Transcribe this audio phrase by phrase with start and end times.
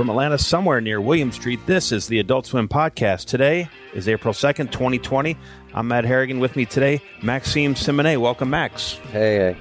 [0.00, 3.26] From Atlanta, somewhere near William Street, this is the Adult Swim Podcast.
[3.26, 5.36] Today is April 2nd, 2020.
[5.74, 6.40] I'm Matt Harrigan.
[6.40, 8.16] With me today, Maxime Simonet.
[8.16, 8.92] Welcome, Max.
[9.12, 9.56] Hey, hey.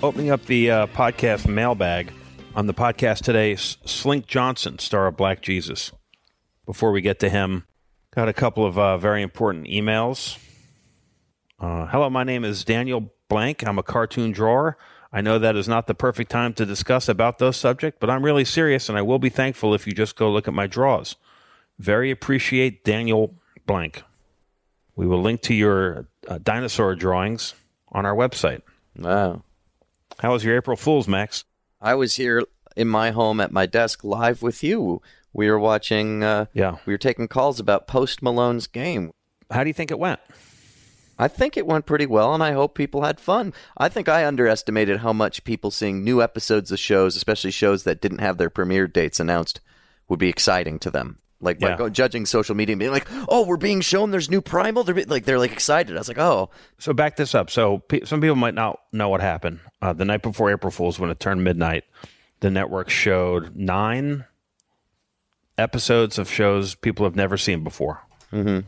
[0.00, 2.12] Opening up the uh, podcast mailbag
[2.54, 5.90] on the podcast today, Slink Johnson, star of Black Jesus.
[6.66, 7.64] Before we get to him,
[8.14, 10.38] got a couple of uh, very important emails.
[11.58, 13.66] Uh, hello, my name is Daniel Blank.
[13.66, 14.78] I'm a cartoon drawer.
[15.12, 18.24] I know that is not the perfect time to discuss about those subjects, but I'm
[18.24, 21.16] really serious, and I will be thankful if you just go look at my draws.
[21.78, 23.34] Very appreciate Daniel
[23.66, 24.04] Blank.
[24.94, 27.54] We will link to your uh, dinosaur drawings
[27.90, 28.62] on our website.
[28.96, 29.42] Wow.
[30.20, 31.44] How was your April Fool's, Max?
[31.80, 32.44] I was here
[32.76, 35.00] in my home at my desk live with you.
[35.32, 36.76] We were watching, uh, Yeah.
[36.86, 39.12] we were taking calls about Post Malone's game.
[39.50, 40.20] How do you think it went?
[41.20, 43.52] I think it went pretty well, and I hope people had fun.
[43.76, 48.00] I think I underestimated how much people seeing new episodes of shows, especially shows that
[48.00, 49.60] didn't have their premiere dates announced,
[50.08, 51.18] would be exciting to them.
[51.42, 51.76] Like, Yeah.
[51.76, 54.94] like, judging social media and being like, "Oh, we're being shown there's new Primal." They're
[55.06, 55.94] like, they're like excited.
[55.96, 57.48] I was like, "Oh, So back this up.
[57.50, 59.60] So pe- some people might not know what happened.
[59.80, 61.84] Uh, the night before April Fool's, when it turned midnight,
[62.40, 64.24] the network showed nine
[65.58, 68.02] episodes of shows people have never seen before.
[68.32, 68.66] Mm-hmm.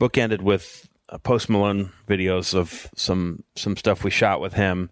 [0.00, 0.88] Bookended with
[1.22, 4.90] Post Malone videos of some some stuff we shot with him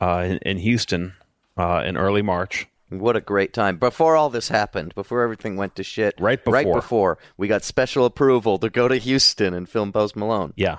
[0.00, 1.14] uh, in, in Houston
[1.56, 2.66] uh, in early March.
[2.90, 3.76] What a great time.
[3.76, 6.14] Before all this happened, before everything went to shit.
[6.18, 7.18] Right before, Right before.
[7.36, 10.54] We got special approval to go to Houston and film Post Malone.
[10.56, 10.78] Yeah.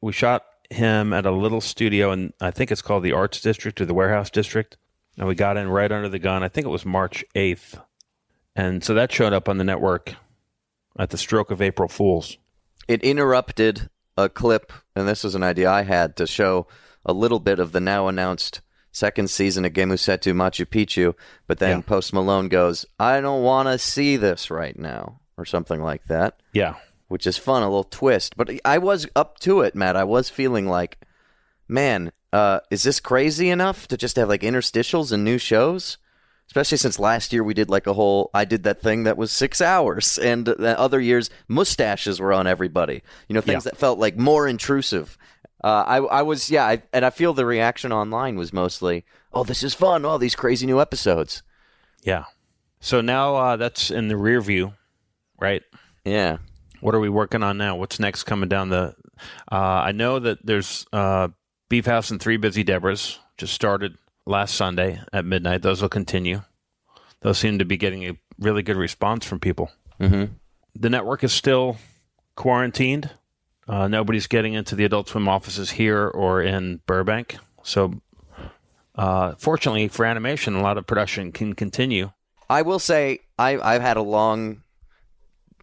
[0.00, 3.78] We shot him at a little studio in I think it's called the Arts District
[3.80, 4.78] or the Warehouse District.
[5.18, 6.42] And we got in right under the gun.
[6.42, 7.82] I think it was March 8th.
[8.56, 10.14] And so that showed up on the network
[10.98, 12.38] at the stroke of April Fools.
[12.88, 13.90] It interrupted
[14.24, 16.66] a clip, and this was an idea I had to show
[17.04, 18.60] a little bit of the now announced
[18.92, 21.14] second season of Gemusetto Machu Picchu.
[21.46, 21.82] But then Yeah.
[21.82, 26.40] Post Malone goes, I don't want to see this right now, or something like that.
[26.52, 26.74] Yeah.
[27.08, 28.36] which is fun, a little twist.
[28.36, 29.96] But I was up to it, Matt.
[29.96, 30.98] I was feeling like,
[31.66, 35.98] man, uh, is this crazy enough to just have like interstitials and new shows?
[36.50, 39.30] Especially since last year we did like a whole, I did that thing that was
[39.30, 43.02] six hours, and the other years mustaches were on everybody.
[43.28, 43.70] You know, things Yeah.
[43.70, 45.16] that felt like more intrusive.
[45.62, 49.44] Uh, I, I was, yeah, I, and I feel the reaction online was mostly, oh,
[49.44, 50.04] this is fun.
[50.04, 51.42] Oh, these crazy new episodes.
[52.02, 52.24] Yeah.
[52.80, 54.72] So now uh, that's in the rear view,
[55.38, 55.62] right?
[56.04, 56.38] Yeah.
[56.80, 57.76] What are we working on now?
[57.76, 58.96] What's next coming down the?
[59.52, 61.28] Uh, I know that there's uh,
[61.68, 63.96] Beef House and Three Busy Debras just started
[64.30, 65.62] last Sunday at midnight.
[65.62, 66.42] Those will continue.
[67.20, 69.70] Those seem to be getting a really good response from people.
[70.00, 70.32] Mm-hmm.
[70.74, 71.76] The network is still
[72.36, 73.10] quarantined.
[73.68, 77.36] Uh, nobody's getting into the Adult Swim offices here or in Burbank.
[77.62, 78.00] So,
[78.94, 82.10] uh, fortunately for animation, a lot of production can continue.
[82.48, 84.62] I will say I, I've had a long,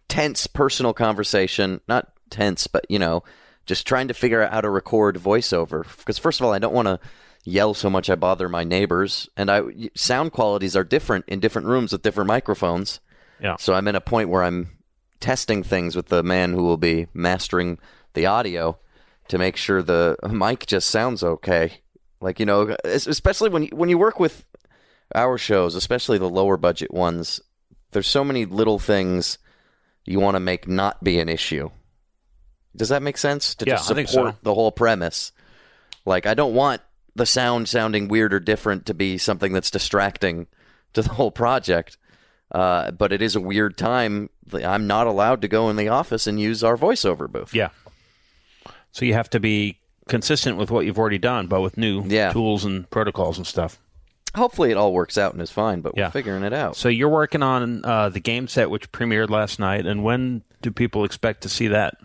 [0.08, 1.80] tense personal conversation.
[1.88, 3.24] Not tense, but you know,
[3.66, 5.84] just trying to figure out how to record voiceover.
[5.98, 7.00] Because first of all, I don't want to
[7.44, 9.62] yell so much I bother my neighbors, and I
[9.94, 13.00] sound qualities are different in different rooms with different microphones.
[13.40, 13.56] Yeah.
[13.58, 14.78] So I'm in a point where I'm
[15.20, 17.78] testing things with the man who will be mastering
[18.14, 18.78] the audio
[19.28, 21.80] to make sure the mic just sounds okay.
[22.20, 24.44] Like you know, especially when you, when you work with
[25.14, 27.40] our shows, especially the lower budget ones,
[27.92, 29.38] there's so many little things
[30.04, 31.70] you want to make not be an issue.
[32.74, 33.54] Does that make sense?
[33.56, 34.34] To Yeah, just support so.
[34.42, 35.32] the whole premise.
[36.04, 36.80] Like I don't want
[37.18, 40.46] the sound sounding weird or different to be something that's distracting
[40.94, 41.98] to the whole project.
[42.50, 44.30] Uh, but it is a weird time.
[44.54, 47.52] I'm not allowed to go in the office and use our voiceover booth.
[47.54, 47.68] Yeah.
[48.92, 49.78] So you have to be
[50.08, 52.32] consistent with what you've already done, but with new Yeah.
[52.32, 53.78] tools and protocols and stuff.
[54.34, 55.82] Hopefully, it all works out and is fine.
[55.82, 56.06] But Yeah.
[56.06, 56.76] we're figuring it out.
[56.76, 60.70] So you're working on uh, the game set, which premiered last night, and when do
[60.70, 61.98] people expect to see that?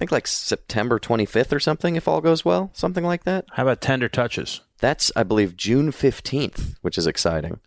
[0.00, 3.44] I think like September 25th or something, if all goes well, something like that.
[3.52, 4.62] How about Tender Touches?
[4.78, 7.60] That's, I believe, June 15th, which is exciting.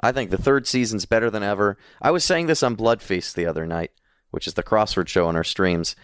[0.00, 1.76] I think the third season's better than ever.
[2.00, 3.90] I was saying this on Blood Feast the other night,
[4.30, 5.96] which is the crossword show on our streams.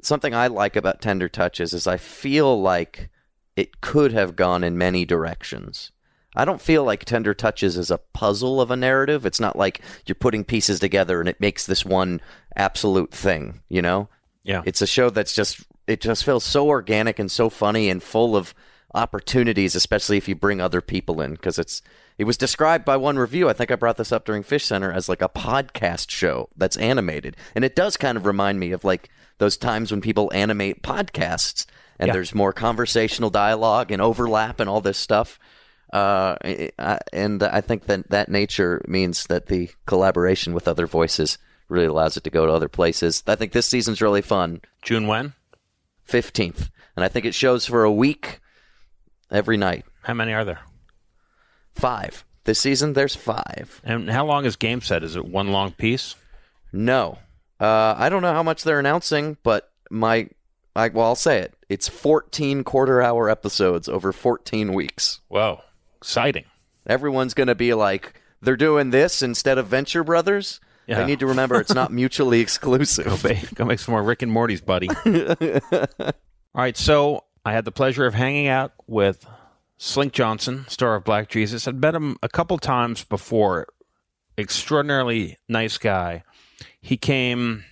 [0.00, 3.10] Something I like about Tender Touches is I feel like
[3.56, 5.90] it could have gone in many directions.
[6.36, 9.26] I don't feel like Tender Touches is a puzzle of a narrative.
[9.26, 12.20] It's not like you're putting pieces together and it makes this one
[12.54, 14.08] absolute thing, you know?
[14.44, 14.62] Yeah.
[14.64, 18.36] It's a show that's just it just feels so organic and so funny and full
[18.36, 18.54] of
[18.94, 21.82] opportunities, especially if you bring other people in because it's
[22.16, 23.48] it was described by one review.
[23.48, 26.76] I think I brought this up during Fish Center as like a podcast show that's
[26.76, 27.36] animated.
[27.56, 29.08] And it does kind of remind me of like
[29.38, 31.66] those times when people animate podcasts
[31.98, 32.12] and Yeah.
[32.12, 35.40] there's more conversational dialogue and overlap and all this stuff.
[35.92, 36.36] Uh,
[36.78, 41.36] I- and I think that that nature means that the collaboration with other voices
[41.68, 43.22] really allows it to go to other places.
[43.26, 44.60] I think this season's really fun.
[44.82, 45.34] June when?
[46.08, 46.70] 15th.
[46.96, 48.40] And I think it shows for a week
[49.30, 49.84] every night.
[50.02, 50.60] How many are there?
[51.74, 52.24] Five.
[52.44, 53.80] This season, there's five.
[53.84, 55.02] And how long is game set?
[55.02, 56.14] Is it one long piece?
[56.72, 57.18] No.
[57.58, 60.28] Uh, I don't know how much they're announcing, but my.
[60.76, 61.54] I, well, I'll say it.
[61.68, 65.20] It's 14 quarter hour episodes over 14 weeks.
[65.28, 65.60] Whoa,
[65.96, 66.44] exciting.
[66.84, 70.60] Everyone's going to be like, they're doing this instead of Venture Brothers.
[70.86, 71.00] Yeah.
[71.00, 73.22] They need to remember it's not mutually exclusive.
[73.22, 74.88] Ba- Go make some more Rick and Morty's, buddy.
[75.06, 76.12] All
[76.54, 79.26] right, so I had the pleasure of hanging out with
[79.78, 81.66] Slink Johnson, star of Black Jesus.
[81.66, 83.66] I'd met him a couple times before.
[84.38, 86.22] Extraordinarily nice guy.
[86.80, 87.64] He came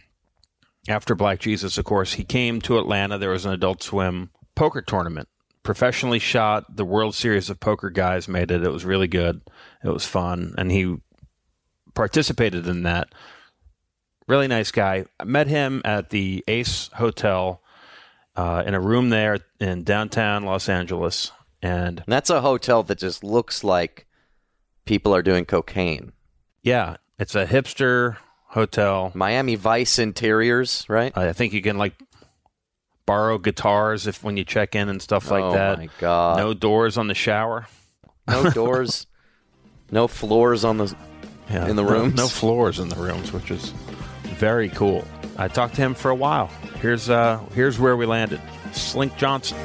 [0.88, 2.14] after Black Jesus, of course.
[2.14, 3.18] He came to Atlanta.
[3.18, 5.28] There was an Adult Swim poker tournament,
[5.64, 6.76] professionally shot.
[6.76, 8.62] The World Series of Poker guys made it.
[8.64, 9.40] It was really good.
[9.84, 10.96] It was fun, and he
[11.94, 13.14] participated in that
[14.28, 15.04] really nice guy.
[15.20, 17.60] I met him at the Ace Hotel
[18.36, 22.98] uh, in a room there in downtown Los Angeles, and And that's a hotel that
[22.98, 24.06] just looks like
[24.84, 26.12] people are doing cocaine.
[26.62, 28.16] yeah, it's a hipster
[28.46, 29.12] hotel.
[29.14, 31.16] Miami Vice interiors, right?
[31.16, 31.94] I think you can like
[33.06, 35.78] borrow guitars if when you check in and stuff like oh that.
[35.78, 36.38] my god!
[36.38, 37.66] No doors on the shower.
[38.28, 39.06] No doors,
[39.90, 40.96] no floors on the.
[41.50, 42.14] Yeah, In the no- rooms?
[42.14, 43.70] no, floors in the rooms, which is
[44.38, 45.04] very cool.
[45.36, 46.46] I talked to him for a while.
[46.80, 48.40] Here's uh, here's where we landed.
[48.72, 49.58] Slink Johnson.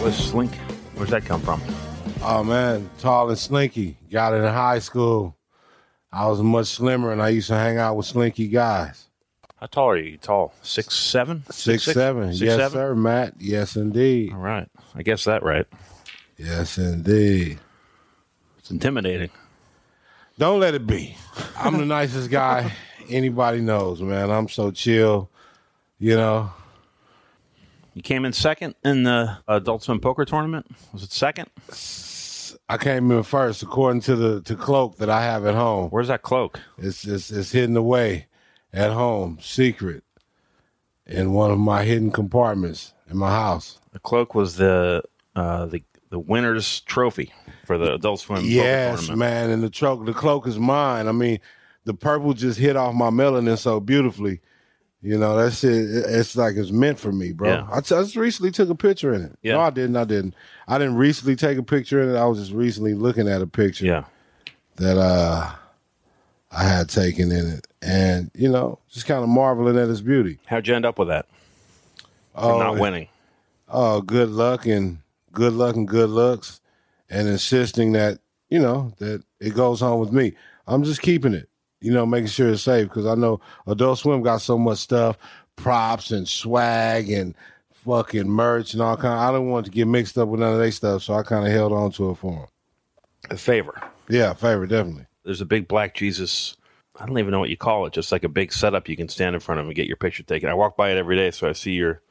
[0.00, 0.54] Where's Slink?
[0.96, 1.62] Where's that come from?
[2.22, 3.96] Oh man, tall and slinky.
[4.10, 5.36] Got it in high school.
[6.12, 9.06] I was much slimmer, and I used to hang out with slinky guys.
[9.58, 10.12] How tall are you?
[10.12, 10.52] You tall?
[10.62, 11.44] Six seven?
[11.50, 12.32] Six, seven.
[12.32, 12.72] Six, yes, seven?
[12.78, 13.34] sir, Matt.
[13.38, 14.32] Yes, indeed.
[14.32, 14.68] All right.
[14.94, 15.66] I guess that right.
[16.36, 17.58] Yes, indeed.
[18.58, 19.30] It's intimidating.
[20.38, 21.16] Don't let it be.
[21.56, 22.72] I'm the nicest guy
[23.08, 24.30] anybody knows, man.
[24.30, 25.30] I'm so chill.
[25.98, 26.50] You know,
[27.94, 30.66] You came in second in the Adult Swim Poker Tournament.
[30.92, 31.48] Was it second?
[32.68, 35.90] I came in first according to the to cloak that I have at home.
[35.90, 36.58] Where's that cloak?
[36.78, 38.26] It's it's, it's hidden away
[38.72, 40.02] at home, secret,
[41.06, 43.78] in one of my hidden compartments in my house.
[43.92, 45.02] The cloak was the
[45.36, 45.82] uh, the
[46.12, 47.32] the winner's trophy
[47.66, 51.08] for the Adult Swim Yes, man, and the cloak the cloak is mine.
[51.08, 51.40] I mean,
[51.84, 54.40] the purple just hit off my melanin so beautifully.
[55.00, 57.48] You know, that's it- It's like it's meant for me, bro.
[57.48, 57.66] Yeah.
[57.72, 59.36] I, t- I just recently took a picture in it.
[59.42, 59.54] Yeah.
[59.54, 59.96] No, I didn't.
[59.96, 60.34] I didn't.
[60.68, 62.18] I didn't recently take a picture in it.
[62.18, 64.04] I was just recently looking at a picture Yeah.
[64.76, 65.50] that uh
[66.52, 70.38] I had taken in it, and you know, just kind of marveling at its beauty.
[70.46, 71.24] How'd you end up with that?
[72.34, 73.08] Oh, not winning.
[73.68, 74.98] oh, good luck and
[75.32, 76.60] good luck and good looks,
[77.10, 78.20] and insisting that
[78.50, 80.34] you know that it goes home with me.
[80.66, 81.48] I'm just keeping it,
[81.80, 85.18] you know, making sure it's safe because I know Adult Swim got so much stuff,
[85.56, 87.34] props and swag and
[87.84, 89.14] fucking merch and all kind.
[89.14, 91.22] Of, I don't want to get mixed up with none of their stuff, so I
[91.22, 92.46] kind of held on to it for them.
[93.30, 93.80] A favor.
[94.08, 95.06] Yeah, favor, definitely.
[95.24, 96.56] There's a big black Jesus.
[96.98, 97.92] I don't even know what you call it.
[97.92, 100.22] Just like a big setup you can stand in front of and get your picture
[100.22, 100.48] taken.
[100.48, 102.02] I walk by it every day, so I see your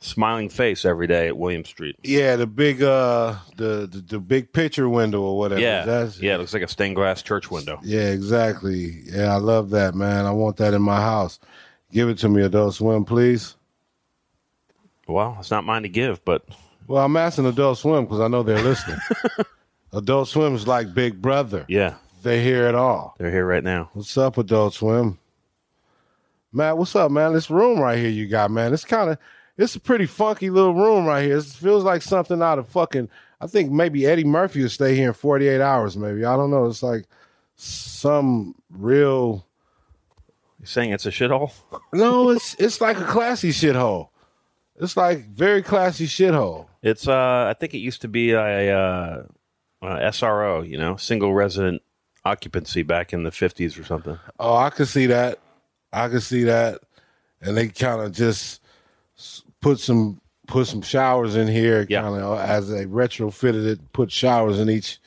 [0.00, 1.96] smiling face every day at William Street.
[2.02, 5.60] Yeah, the big uh the the, the big picture window or whatever.
[5.60, 6.34] Yeah, That's, yeah.
[6.34, 7.78] It looks like a stained glass church window.
[7.82, 9.02] Yeah, exactly.
[9.04, 10.26] Yeah, I love that, man.
[10.26, 11.38] I want that in my house.
[11.92, 13.56] Give it to me, Adult Swim, please.
[15.06, 16.44] Well, it's not mine to give, but
[16.86, 18.98] Well, I'm asking Adult Swim because I know they're listening.
[19.92, 21.64] Adult Swim is like Big Brother.
[21.68, 23.16] yeah, They hear it all.
[23.18, 23.90] they're here right now.
[23.92, 25.18] What's up, Adult Swim?
[26.52, 27.32] Matt, what's up, man?
[27.32, 28.72] This room right here you got, man.
[28.72, 29.18] It's kind of,
[29.60, 31.36] it's a pretty funky little room right here.
[31.38, 33.08] It feels like something out of fucking,
[33.40, 36.24] I think maybe Eddie Murphy will stay here in 48 hours, maybe.
[36.24, 36.66] I don't know.
[36.66, 37.04] It's like
[37.56, 39.46] some real,
[40.58, 41.52] You saying it's a shithole?
[41.92, 44.08] no, it's it's like a classy shithole.
[44.76, 46.66] It's like very classy shithole.
[46.82, 49.22] It's uh, I think it used to be a uh,
[49.82, 51.82] uh, SRO, you know, single resident
[52.24, 54.18] occupancy back in the fifties or something.
[54.38, 55.38] Oh, I could see that.
[55.92, 56.78] I could see that.
[57.42, 58.59] and they kind of just
[59.60, 62.02] put some put some showers in here, Yeah.
[62.02, 64.98] kind of as they retrofitted it, put showers in each.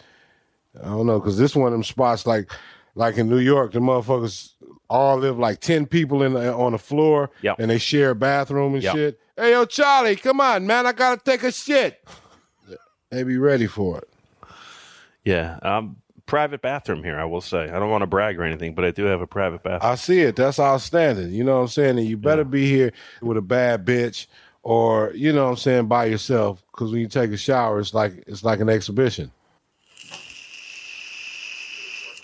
[0.81, 2.51] I don't know, because this one of them spots like
[2.95, 4.51] like in New York, the motherfuckers
[4.89, 7.57] all live like ten people in the, on the floor, Yep.
[7.60, 8.95] and they share a bathroom and Yep.
[8.95, 9.19] shit.
[9.36, 12.00] Hey, yo, Charlie, come on, man, I gotta take a shit.
[13.10, 14.10] They be ready for it.
[15.24, 15.60] Yeah.
[15.62, 17.69] Um, private bathroom here, I will say.
[17.69, 19.91] I don't want to brag or anything, but I do have a private bathroom.
[19.91, 20.36] I see it.
[20.36, 21.31] That's outstanding.
[21.31, 21.98] You know what I'm saying?
[22.00, 22.91] And you better be here
[23.22, 24.27] with a bad bitch
[24.63, 26.63] or, you know what I'm saying, by yourself.
[26.72, 29.32] Because when you take a shower, it's like it's like an exhibition.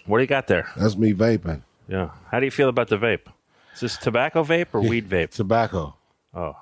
[0.05, 0.67] what do you got there?
[0.75, 1.61] That's me vaping.
[1.87, 2.09] Yeah.
[2.31, 3.27] How do you feel about the vape?
[3.75, 5.29] Is this tobacco vape or weed vape?
[5.29, 5.95] Tobacco.
[6.33, 6.55] Oh.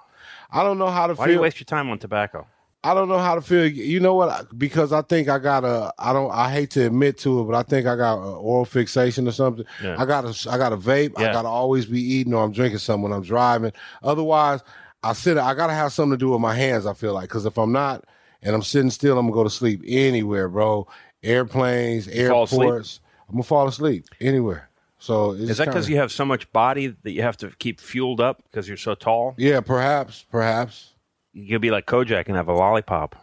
[0.51, 2.45] I don't know how to Why do you waste your time on tobacco?
[2.83, 3.65] I don't know how to feel.
[3.65, 4.57] You know what?
[4.57, 5.91] Because I think I got a.
[5.97, 6.31] I don't.
[6.31, 9.31] I hate to admit to it, but I think I got a oral fixation or
[9.31, 9.65] something.
[9.83, 9.95] Yeah.
[9.97, 10.49] I got a.
[10.49, 11.19] I got a vape.
[11.19, 11.29] Yeah.
[11.29, 13.73] I got to always be eating or I'm drinking something when I'm driving.
[14.03, 14.61] Otherwise,
[15.07, 15.37] I sit.
[15.37, 16.85] I got to have something to do with my hands.
[16.85, 18.03] I feel like because if I'm not
[18.41, 20.87] and I'm sitting still, I'm gonna go to sleep anywhere, bro.
[21.23, 22.99] Airplanes, airports.
[23.29, 24.69] I'm gonna fall asleep anywhere.
[24.99, 27.79] So it's Is that because you have so much body that you have to keep
[27.79, 29.35] fueled up because you're so tall?
[29.37, 30.93] Yeah, perhaps, perhaps.
[31.33, 33.15] You'll be like Kojak and have a lollipop.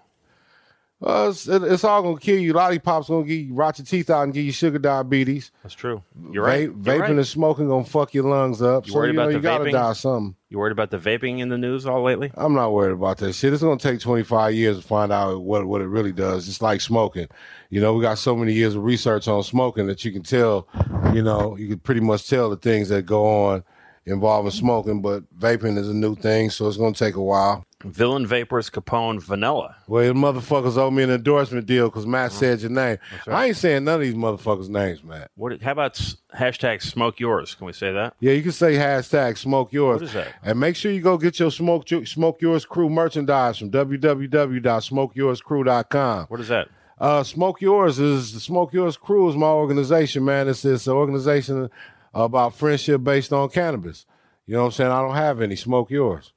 [1.02, 2.52] Uh, it's, it- it's all gonna kill you.
[2.54, 5.50] Lollipop's gonna get you rot your teeth out and give you sugar diabetes.
[5.62, 6.02] That's true.
[6.30, 6.70] You're right.
[6.70, 7.10] Vape, You're vaping right.
[7.10, 8.86] and smoking gonna fuck your lungs up.
[8.86, 9.72] You so worried you know about you the gotta vaping?
[9.72, 10.36] die something.
[10.48, 12.30] You worried about the vaping in the news all lately?
[12.36, 13.52] I'm not worried about that shit.
[13.52, 16.48] It's gonna take 25 years to find out what what it really does.
[16.48, 17.26] It's like smoking.
[17.70, 20.68] You know, we got so many years of research on smoking that you can tell.
[21.12, 23.64] You know, you can pretty much tell the things that go on
[24.06, 25.02] involving smoking.
[25.02, 27.64] But vaping is a new thing, so it's gonna take a while.
[27.84, 29.76] Villain Vapors Capone Vanilla.
[29.86, 32.38] Well, the motherfuckers owe me an endorsement deal because Matt Uh-huh.
[32.40, 32.96] said your name.
[33.26, 35.30] I ain't saying none of these motherfuckers' names, Matt.
[35.36, 35.60] What?
[35.62, 35.94] How about
[36.34, 37.54] hashtag Smoke Yours?
[37.54, 38.14] Can we say that?
[38.20, 40.00] Yeah, you can say hashtag smoke yours.
[40.00, 40.28] What is that?
[40.42, 46.26] And make sure you go get your smoke smoke yours crew merchandise from www.smokeyourscrew.com.
[46.28, 46.68] What is that?
[46.98, 50.48] Uh, smoke yours is the smoke yours crew is my organization, man.
[50.48, 51.68] It's it's an organization
[52.14, 54.06] about friendship based on cannabis.
[54.46, 54.90] You know what I'm saying?
[54.92, 56.32] I don't have any smoke yours.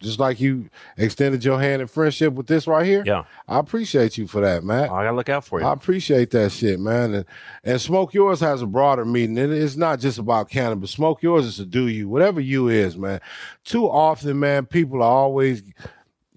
[0.00, 3.02] Just like you extended your hand in friendship with this right here.
[3.04, 3.24] Yeah.
[3.46, 4.84] I appreciate you for that, man.
[4.84, 5.66] I gotta look out for you.
[5.66, 7.12] I appreciate that shit, man.
[7.14, 7.24] And
[7.64, 9.36] and Smoke Yours has a broader meaning.
[9.36, 10.90] And it's not just about cannabis.
[10.90, 13.20] Smoke Yours is to do you, whatever you is, man.
[13.64, 15.62] Too often, man, people are always,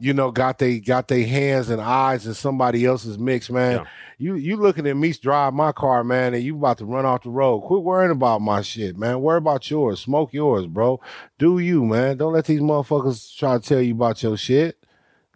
[0.04, 3.78] you know, got they got their hands and eyes in somebody else's mix, man.
[3.78, 3.86] Yeah.
[4.18, 7.24] You you looking at me drive my car, man, and you about to run off
[7.24, 7.62] the road.
[7.62, 9.22] Quit worrying about my shit, man.
[9.22, 10.02] Worry about yours.
[10.02, 11.00] Smoke yours, bro.
[11.40, 12.18] Do you, man.
[12.18, 14.78] Don't let these motherfuckers try to tell you about your shit.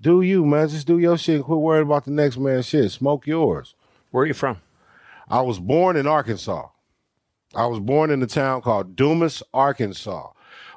[0.01, 0.67] Do you, man.
[0.67, 2.91] Just do your shit and quit worrying about the next man's shit.
[2.91, 3.73] Smoke yours.
[4.11, 4.57] Where are you from?
[5.29, 6.67] I was born in Arkansas.
[7.55, 10.29] I was born in a town called Dumas, Arkansas.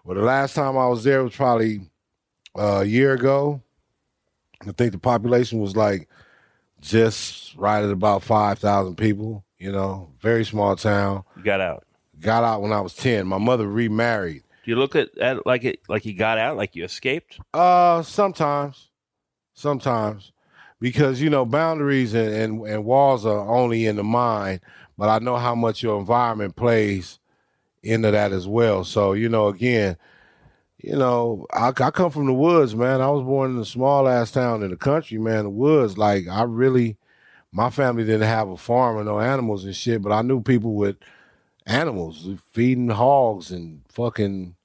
[0.05, 1.81] Well, the last time I was there was probably
[2.57, 3.63] uh, a year ago.
[4.67, 6.09] I think the population was like
[6.81, 11.25] just right at about 5,000 people, you know, very small town.
[11.37, 11.85] You got out.
[12.21, 13.27] Got out when I was 10.
[13.27, 14.43] My mother remarried.
[14.65, 17.41] Do you look at, at like it like you got out, like you escaped?
[17.55, 18.91] Uh, sometimes,
[19.55, 20.33] sometimes,
[20.81, 24.61] because you know boundaries and, and and walls are only in the mind,
[24.99, 27.19] but I know how much your environment plays
[27.83, 28.85] into that as well.
[28.85, 29.97] So you know, again,
[30.83, 33.01] you know, I, I come from the woods, man.
[33.01, 35.45] I was born in a small ass town in the country, man.
[35.45, 36.97] The woods, like I really,
[37.53, 40.75] my family didn't have a farm or no animals and shit, but I knew people
[40.75, 40.97] with
[41.67, 44.57] animals feeding hogs and fucking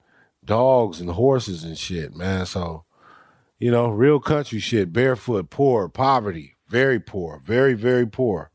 [0.44, 2.46] dogs and horses and shit, man.
[2.46, 2.86] So,
[3.60, 8.52] you know, real country shit, barefoot, poor, poverty, very poor, very, very poor.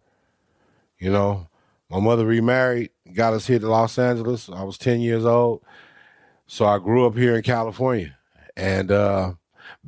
[0.99, 1.49] You know,
[1.91, 4.49] my mother remarried, got us here to Los Angeles.
[4.49, 5.63] I was 10 years old.
[6.53, 8.19] So I grew up here in California
[8.57, 9.35] and uh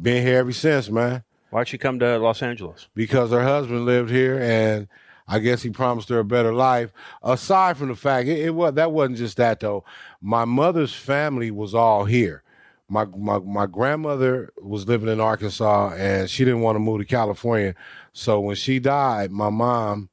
[0.00, 2.86] been here ever since, man Why'd she come to Los Angeles?
[2.94, 4.86] because her husband lived here and
[5.26, 6.92] I guess he promised her a better life.
[7.20, 9.84] Aside from the fact it, it was that wasn't just that though.
[10.20, 12.44] My mother's family was all here.
[12.88, 17.04] My my my grandmother was living in Arkansas and she didn't want to move to
[17.04, 17.74] California.
[18.12, 20.10] So when she died, my mom,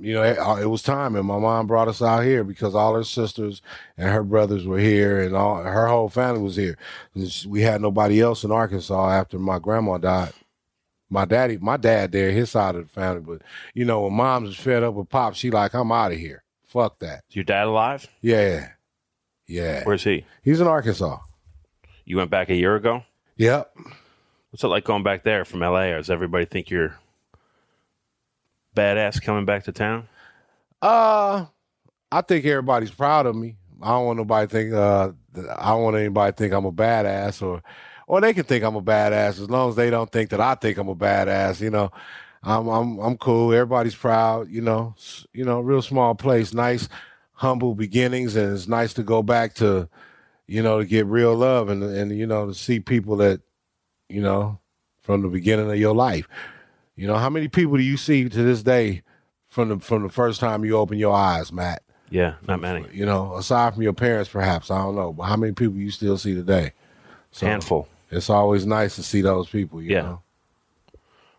[0.00, 2.74] you know, it, uh, it was time and my mom brought us out here because
[2.74, 3.62] all her sisters
[3.96, 6.76] and her brothers were here and all her whole family was here.
[7.46, 10.32] We had nobody else in Arkansas after my grandma died
[11.12, 13.20] my daddy, my dad there, his side of the family.
[13.20, 13.42] But
[13.74, 16.42] you know, when mom's fed up with pop, she like, I'm out of here.
[16.64, 17.22] Fuck that.
[17.28, 18.08] Is your dad alive?
[18.22, 18.70] Yeah.
[19.46, 19.84] Yeah.
[19.84, 20.24] Where's he?
[20.42, 21.18] He's in Arkansas.
[22.06, 23.04] You went back a year ago?
[23.36, 23.76] Yep.
[24.50, 25.90] What's it like going back there from LA?
[25.90, 26.98] Or does everybody think you're
[28.74, 30.08] badass coming back to town?
[30.80, 31.46] Uh
[32.12, 33.56] I think everybody's proud of me.
[33.80, 34.72] I don't want nobody think.
[34.72, 35.12] Uh,
[35.58, 37.62] I don't want anybody think I'm a badass, or
[38.06, 40.54] or they can think I'm a badass as long as they don't think that I
[40.54, 41.60] think I'm a badass.
[41.60, 41.90] You know,
[42.42, 43.52] I'm I'm I'm cool.
[43.52, 44.50] Everybody's proud.
[44.50, 44.94] You know,
[45.32, 46.88] you know, real small place, nice,
[47.32, 49.88] humble beginnings, and it's nice to go back to,
[50.46, 53.40] you know, to get real love and and you know to see people that,
[54.08, 54.60] you know,
[55.02, 56.28] from the beginning of your life.
[56.96, 59.02] You know, how many people do you see to this day
[59.48, 61.82] from the from the first time you open your eyes, Matt?
[62.10, 62.86] Yeah, not many.
[62.92, 65.90] You know, aside from your parents, perhaps I don't know, but how many people you
[65.90, 66.72] still see today?
[67.30, 67.88] So Handful.
[68.10, 69.80] It's always nice to see those people.
[69.82, 70.02] yeah.
[70.02, 70.22] Know?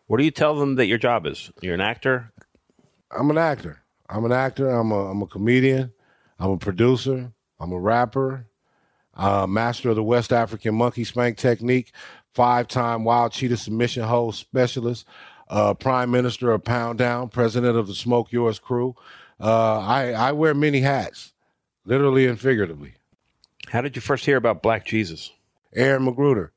[0.08, 1.52] What do you tell them that your job is?
[1.62, 2.32] You're an actor.
[3.12, 3.84] I'm an actor.
[4.10, 4.70] I'm an actor.
[4.70, 5.94] I'm a I'm a comedian.
[6.40, 7.32] I'm a producer.
[7.60, 8.48] I'm a rapper.
[9.16, 11.94] Uh, master of the West African monkey spank technique.
[12.34, 15.06] Five time wild cheetah submission hold specialist.
[15.54, 17.30] Uh, Prime Minister of Pound Down.
[17.30, 18.96] President of the Smoke Yours crew.
[19.40, 21.34] Uh, I I wear many hats,
[21.86, 22.96] literally and figuratively.
[23.68, 25.32] How did you first hear about Black Jesus?
[25.76, 26.50] Aaron McGruder,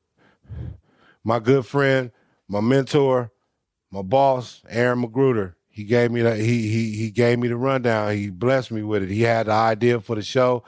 [1.23, 2.11] my good friend,
[2.47, 3.31] my mentor,
[3.91, 5.53] my boss, Aaron McGruder.
[5.69, 8.15] He gave me the he he he gave me the rundown.
[8.15, 9.09] He blessed me with it.
[9.09, 10.63] He had the idea for the show,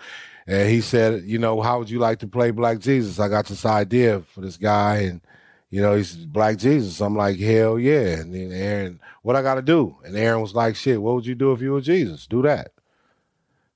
[0.45, 3.19] and he said, you know, how would you like to play Black Jesus?
[3.19, 5.21] I got this idea for this guy, and
[5.69, 6.99] you know, he's Black Jesus.
[6.99, 8.19] I'm like, hell yeah.
[8.19, 9.97] And then Aaron, what I got to do?
[10.03, 12.25] And Aaron was like, shit, what would you do if you were Jesus?
[12.25, 12.71] Do that.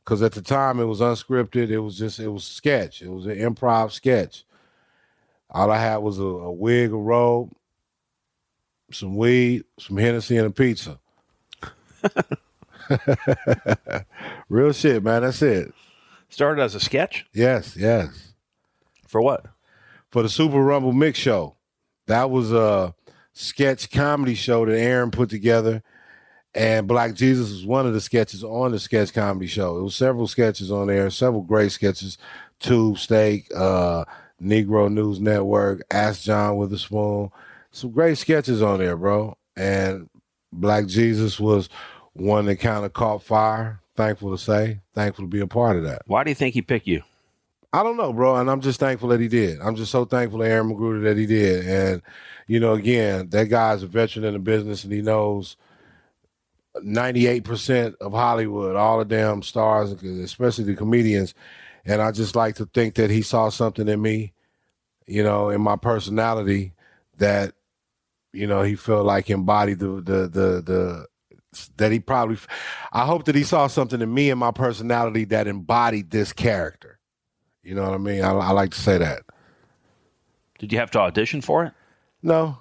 [0.04, 1.70] Because at the time it was unscripted.
[1.70, 3.02] It was just, it was sketch.
[3.02, 4.44] It was an improv sketch.
[5.52, 7.52] All I had was a, a wig, a robe,
[8.92, 11.00] some weed, some Hennessy, and a pizza.
[14.50, 15.22] Real shit, man.
[15.22, 15.74] That's it.
[16.30, 17.28] Started as a sketch?
[17.34, 18.34] Yes, yes.
[19.08, 19.46] For what?
[20.10, 21.56] For the Super Rumble Mix Show.
[22.08, 22.94] That was a
[23.34, 25.84] sketch comedy show that Aaron put together.
[26.56, 29.78] And Black Jesus was one of the sketches on the sketch comedy show.
[29.78, 32.18] It was several sketches on there, several great sketches.
[32.60, 34.06] Tube Steak, uh,
[34.42, 37.30] Negro News Network, Ask John Witherspoon,
[37.72, 39.38] some great sketches on there, bro.
[39.56, 40.10] And
[40.52, 41.70] Black Jesus was
[42.14, 43.82] one that kind of caught fire.
[43.96, 46.02] Thankful to say, thankful to be a part of that.
[46.06, 47.04] Why do you think he picked you?
[47.74, 49.62] I don't know, bro, and I'm just thankful that he did.
[49.62, 51.68] I'm just so thankful to Aaron McGruder that he did.
[51.68, 52.04] And
[52.48, 55.58] you know, again, that guy's a veteran in the business, and he knows
[56.78, 61.36] 98% of Hollywood, all the damn stars, especially the comedians.
[61.86, 64.34] And I just like to think that he saw something in me,
[65.08, 66.74] you know, in my personality
[67.18, 67.54] that
[68.34, 71.08] you know, he felt like embodied the the the the
[71.78, 72.38] that he probably
[72.92, 76.93] I hope that he saw something in me and my personality that embodied this character.
[77.64, 78.24] You know what I mean?
[78.24, 79.24] I, I like to say that.
[80.60, 81.74] Did you have to audition for it?
[82.22, 82.58] No.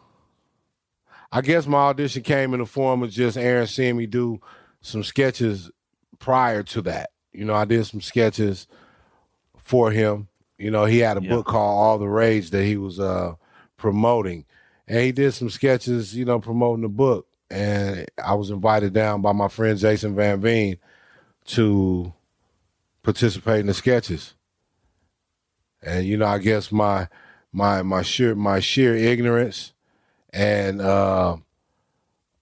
[1.30, 4.40] I guess my audition came in the form of just Aaron seeing me do
[4.80, 5.70] some sketches
[6.18, 7.10] prior to that.
[7.32, 8.66] You know, I did some sketches
[9.56, 10.28] for him.
[10.58, 13.34] You know, he had a book called All the Rage that he was uh
[13.76, 14.44] promoting
[14.86, 17.26] and he did some sketches, you know, promoting the book.
[17.50, 20.78] And I was invited down by my friend Jason Van Veen
[21.46, 22.12] to
[23.02, 24.34] participate in the sketches.
[25.82, 27.08] And you know, I guess my
[27.52, 29.72] my my sheer my sheer ignorance
[30.32, 31.36] and uh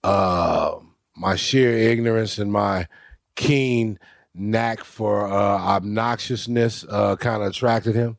[0.04, 0.76] uh
[1.16, 2.86] my sheer ignorance and my
[3.34, 3.98] keen
[4.34, 8.18] knack for uh obnoxiousness uh kind of attracted him.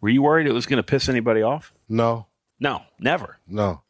[0.00, 1.72] Were you worried it was going to piss anybody off?
[1.88, 2.26] No.
[2.60, 3.38] No, never.
[3.46, 3.82] No.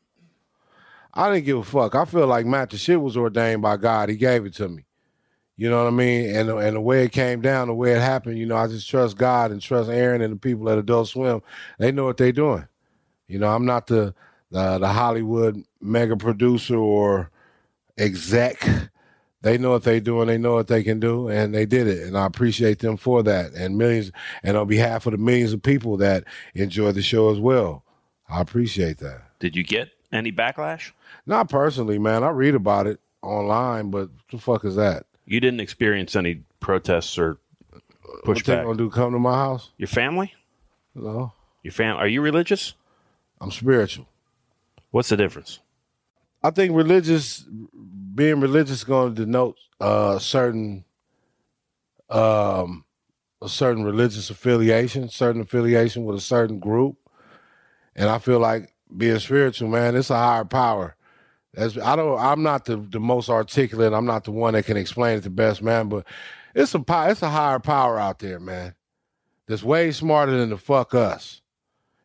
[1.12, 1.94] I didn't give a fuck.
[1.94, 4.09] I feel like Matt, the shit was ordained by God.
[4.09, 4.85] He gave it to me.
[5.58, 6.36] You know what I mean?
[6.36, 8.88] And and the way it came down, the way it happened, you know, I just
[8.88, 11.42] trust God and trust Aaron and the people at Adult Swim.
[11.80, 12.68] They know what they're doing.
[13.26, 14.14] You know, I'm not the
[14.52, 17.32] the, the Hollywood mega producer or
[17.98, 18.64] exec.
[19.42, 20.28] They know what they're doing.
[20.28, 22.06] They know what they can do, and they did it.
[22.06, 23.52] And I appreciate them for that.
[23.52, 24.12] And millions,
[24.44, 27.84] and on behalf of the millions of people that enjoy the show as well.
[28.28, 29.22] I appreciate that.
[29.40, 30.92] Did you get any backlash?
[31.26, 32.22] Not personally, man.
[32.22, 35.06] I read about it online, but the fuck is that?
[35.28, 37.38] You didn't experience any protests or
[38.24, 38.26] pushback.
[38.26, 38.90] What they gonna do?
[38.90, 39.70] Come to my house?
[39.76, 40.32] Your family?
[40.94, 41.34] No.
[41.62, 41.96] Your fam?
[41.96, 42.72] Are you religious?
[43.38, 44.08] I'm spiritual.
[44.90, 45.60] What's the difference?
[46.42, 47.44] I think religious,
[48.14, 50.86] being religious, is going to denote uh, certain,
[52.08, 52.86] um,
[53.42, 56.96] a certain religious affiliation, certain affiliation with a certain group.
[57.94, 60.96] And I feel like being spiritual, man, it's a higher power.
[61.54, 63.92] That's I don't I'm not the, the most articulate.
[63.92, 66.06] I'm not the one that can explain it the best, man, but
[66.54, 68.74] it's a it's a higher power out there, man.
[69.46, 71.40] That's way smarter than the fuck us.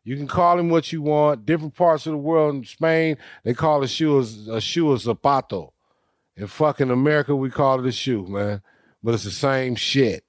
[0.05, 1.45] You can call him what you want.
[1.45, 4.95] Different parts of the world in Spain, they call a shoe a, a shoe a
[4.95, 5.71] zapato.
[6.35, 8.61] In fucking America, we call it a shoe, man.
[9.03, 10.23] But it's the same shit.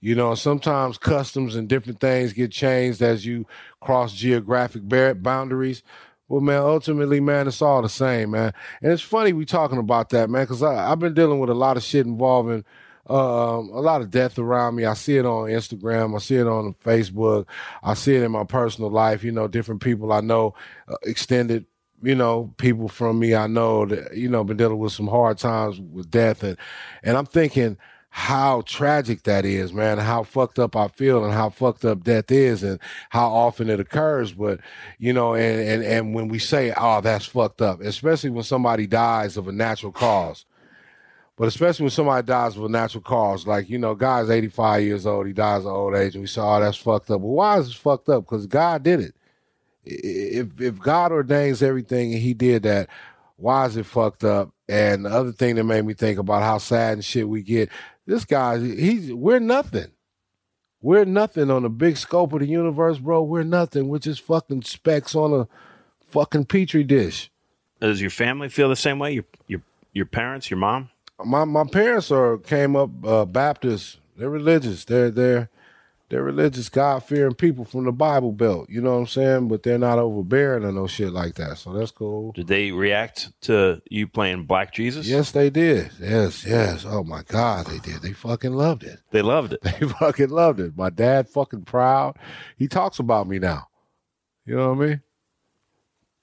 [0.00, 3.46] You know, sometimes customs and different things get changed as you
[3.80, 4.82] cross geographic
[5.20, 5.82] boundaries.
[6.28, 8.52] Well, man, ultimately, man, it's all the same, man.
[8.82, 11.76] And it's funny we talking about that, man, because I've been dealing with a lot
[11.78, 12.64] of shit involving
[13.08, 14.84] um, a lot of death around me.
[14.84, 16.14] I see it on Instagram.
[16.14, 17.46] I see it on Facebook.
[17.82, 19.24] I see it in my personal life.
[19.24, 20.54] You know, different people I know,
[20.88, 21.64] uh, extended,
[22.02, 25.38] you know, people from me I know that you know been dealing with some hard
[25.38, 26.58] times with death, and
[27.02, 27.78] and I'm thinking
[28.18, 32.32] how tragic that is, man, how fucked up I feel and how fucked up death
[32.32, 34.32] is and how often it occurs.
[34.32, 34.58] But,
[34.98, 38.88] you know, and, and, and when we say, oh, that's fucked up, especially when somebody
[38.88, 40.46] dies of a natural cause,
[41.36, 45.06] but especially when somebody dies of a natural cause, like, you know, guy's 85 years
[45.06, 47.20] old, he dies of old age, and we say, oh, that's fucked up.
[47.20, 48.24] Well, why is it fucked up?
[48.24, 49.14] Because God did it.
[49.84, 52.88] If, if God ordains everything and he did that,
[53.36, 54.50] why is it fucked up?
[54.68, 57.70] And the other thing that made me think about how sad and shit we get,
[58.08, 59.92] this guy, he's we're nothing.
[60.80, 63.22] We're nothing on the big scope of the universe, bro.
[63.22, 63.88] We're nothing.
[63.88, 65.48] We're just fucking specks on a
[66.06, 67.30] fucking petri dish.
[67.80, 69.12] Does your family feel the same way?
[69.12, 69.60] Your your
[69.92, 70.88] your parents, your mom?
[71.22, 73.98] My my parents are came up uh, Baptist.
[74.16, 74.86] They're religious.
[74.86, 75.50] They're they're
[76.08, 78.70] they're religious, God fearing people from the Bible Belt.
[78.70, 79.48] You know what I'm saying?
[79.48, 81.58] But they're not overbearing or no shit like that.
[81.58, 82.32] So that's cool.
[82.32, 85.06] Did they react to you playing Black Jesus?
[85.06, 85.90] Yes, they did.
[86.00, 86.86] Yes, yes.
[86.88, 88.00] Oh my God, they did.
[88.00, 89.00] They fucking loved it.
[89.10, 89.60] They loved it.
[89.78, 90.76] They fucking loved it.
[90.76, 92.16] My dad fucking proud.
[92.56, 93.68] He talks about me now.
[94.46, 95.02] You know what I mean?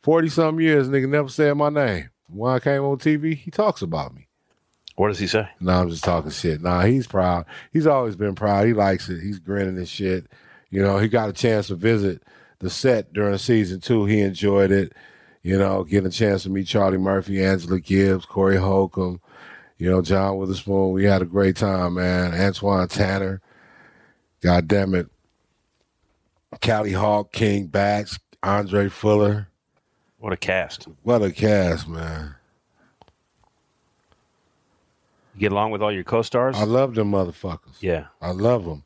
[0.02, 2.10] Forty some years, nigga never said my name.
[2.28, 4.28] When I came on TV, he talks about me.
[4.95, 5.47] What does he say?
[5.60, 6.62] No, nah, I'm just talking shit.
[6.62, 7.45] Nah, he's proud.
[7.71, 8.65] He's always been proud.
[8.65, 9.21] He likes it.
[9.21, 10.27] He's grinning and shit.
[10.69, 12.23] You know, he got a chance to visit
[12.60, 14.05] the set during season two.
[14.05, 14.93] He enjoyed it.
[15.43, 19.21] You know, getting a chance to meet Charlie Murphy, Angela Gibbs, Corey Holcomb,
[19.77, 20.91] you know, John Witherspoon.
[20.91, 22.31] We had a great time, man.
[22.31, 23.41] Antwon Tanner.
[24.41, 25.08] God damn it.
[26.62, 28.08] Kali Hawk, King Bach,
[28.41, 29.49] Andra Fuller.
[30.17, 30.88] What a cast.
[31.03, 32.36] What a cast, man.
[35.36, 36.56] You get along with all your co-stars?
[36.56, 37.82] I love them motherfuckers.
[37.82, 38.06] Yeah.
[38.21, 38.84] I love them.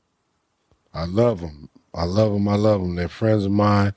[0.91, 1.69] I love them.
[1.93, 2.47] I love them.
[2.47, 2.95] I love them.
[2.95, 3.93] They're friends of mine.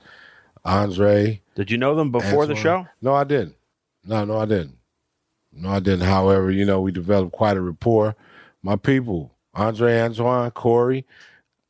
[0.62, 1.41] Andre.
[1.55, 2.49] Did you know them before Antwon.
[2.49, 2.87] the show?
[3.01, 3.57] No, I didn't.
[4.05, 4.77] No, no, I didn't.
[5.53, 6.07] No, I didn't.
[6.07, 8.15] However, you know, we developed quite a rapport.
[8.62, 11.07] My people, Andre Antwon, Corey,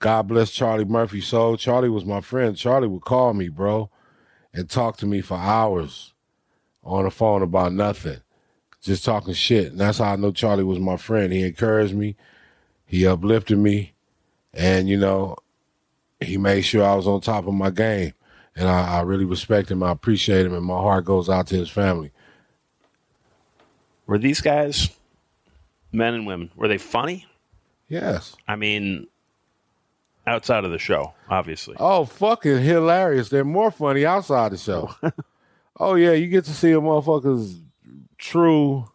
[0.01, 1.21] God bless Charlie Murphy.
[1.21, 2.57] So Charlie was my friend.
[2.57, 3.89] Charlie would call me, bro,
[4.53, 6.13] and talk to me for hours
[6.83, 8.21] on the phone about nothing
[8.83, 9.73] just talking shit.
[9.73, 11.33] And that's how I know Charlie was my friend.
[11.33, 12.17] He encouraged me,
[12.85, 13.95] he uplifted me,
[14.53, 15.37] and you know,
[16.21, 18.13] he made sure I was on top of my game.
[18.55, 19.83] And I, I really respect him.
[19.83, 22.13] I appreciate him, and my heart goes out to his family.
[24.07, 24.91] Were these guys,
[25.91, 27.25] men and women, were they funny?
[27.89, 28.37] Yes.
[28.47, 29.07] I mean,
[30.27, 31.77] outside of the show, obviously.
[31.79, 33.31] Oh, fucking hilarious!
[33.31, 34.95] They're more funny outside the show.
[35.81, 37.59] oh yeah, you get to see a motherfuckers
[38.23, 38.87] true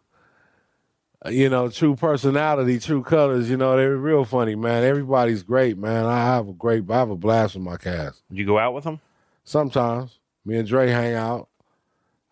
[1.26, 3.50] you know, true personality, true colors.
[3.50, 4.84] You know, they're real funny, man.
[4.84, 6.04] Everybody's great, man.
[6.04, 8.22] I have a great, I have a blast with my cast.
[8.30, 9.00] You go out with them?
[9.44, 10.18] Sometimes.
[10.44, 11.48] Me and Dre hang out.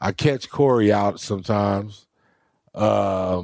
[0.00, 2.06] I catch Corey out sometimes.
[2.74, 3.42] Uh,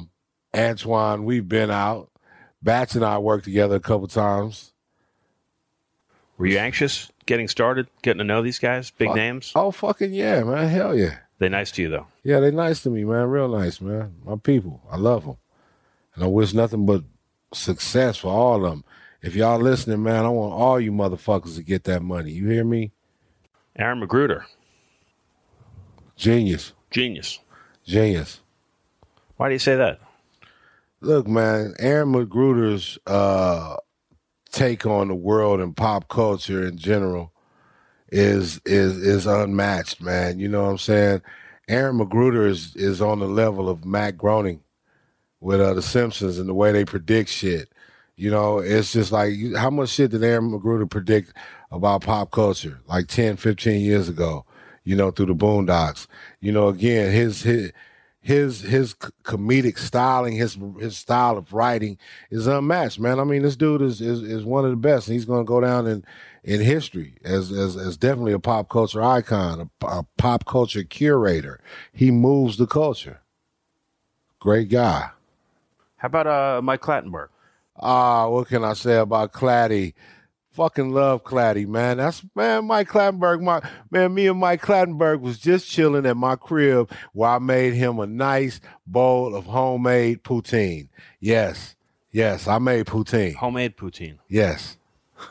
[0.53, 2.09] Antwon, we've been out.
[2.61, 4.71] Bach and I worked together a couple times.
[6.37, 9.51] Were you anxious getting started, getting to know these guys, big names?
[9.55, 10.69] Oh, fucking yeah, man.
[10.69, 11.17] Hell yeah.
[11.43, 12.07] They nice to you though.
[12.23, 13.27] Yeah, they nice to me, man.
[13.27, 14.15] Real nice, man.
[14.23, 15.35] My people, I love them,
[16.15, 17.03] and I wish nothing but
[17.53, 18.85] success for all of them.
[19.21, 22.31] If y'all listening, man, I want all you motherfuckers to get that money.
[22.31, 22.93] You hear me?
[23.75, 24.45] Aaron McGruder,
[26.15, 27.39] genius, genius,
[27.85, 28.39] genius.
[29.35, 29.99] Why do you say that?
[31.01, 33.75] Look, man, Aaron McGruder's uh,
[34.49, 37.32] take on the world and pop culture in general
[38.13, 40.39] is is is unmatched, man.
[40.39, 41.21] You know what I'm saying?
[41.67, 44.61] Aaron McGruder is is on the level of Matt Groening
[45.39, 47.69] with uh, the Simpsons and the way they predict shit.
[48.15, 51.33] You know, it's just like how much shit did Aaron McGruder predict
[51.71, 54.45] about pop culture like 10, 15 years ago?
[54.83, 56.05] You know, through the Boondocks.
[56.39, 57.71] You know, again, his his
[58.21, 61.97] his his comedic styling, his his style of writing
[62.29, 63.19] is unmatched, man.
[63.19, 65.61] I mean, this dude is is, is one of the best, and he's to go
[65.61, 66.05] down in
[66.43, 71.59] in history as as, as definitely a pop culture icon, a, a pop culture curator.
[71.91, 73.21] He moves the culture.
[74.39, 75.09] Great guy.
[75.97, 77.29] How about uh Mike Clattenburg?
[77.75, 79.93] Ah, what can I say about Clatty?
[80.51, 81.97] Fucking love Clatty, man.
[81.97, 83.41] That's man, Mike Clattenburg.
[83.41, 87.73] My man, me and Mike Clattenburg was just chilling at my crib where I made
[87.73, 90.89] him a nice bowl of homemade poutine.
[91.19, 91.75] Yes,
[92.13, 93.33] Yes, I made poutine.
[93.33, 94.19] Homemade poutine.
[94.29, 94.77] Yes.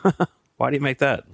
[0.63, 1.25] Why do you make that?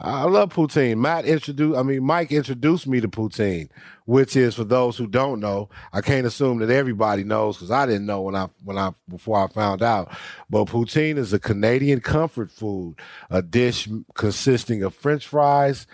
[0.00, 0.96] I love poutine.
[0.96, 3.68] Matt introduced, I mean, Mike introduced me to poutine,
[4.06, 5.68] which is for those who don't know.
[5.92, 9.44] I can't assume that everybody knows because I didn't know when I when I before
[9.44, 10.16] I found out.
[10.48, 12.94] But poutine is a Canadian comfort food,
[13.28, 15.86] a dish consisting of French fries,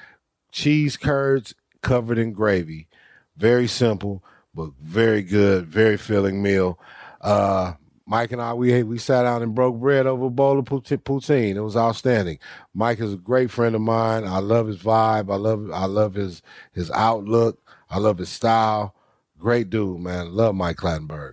[0.52, 2.86] cheese curds covered in gravy.
[3.36, 4.22] Very simple,
[4.54, 6.78] but very good, very filling meal.
[7.20, 7.72] Uh,
[8.06, 11.56] Mike and I, we we sat down and broke bread over a bowl of poutine.
[11.56, 12.38] It was outstanding.
[12.72, 14.24] Mike is a great friend of mine.
[14.24, 15.32] I love his vibe.
[15.32, 16.40] I love I love his
[16.72, 17.58] his outlook.
[17.90, 18.94] I love his style.
[19.38, 20.32] Great dude, man.
[20.32, 21.32] Love Mike Clattenburg.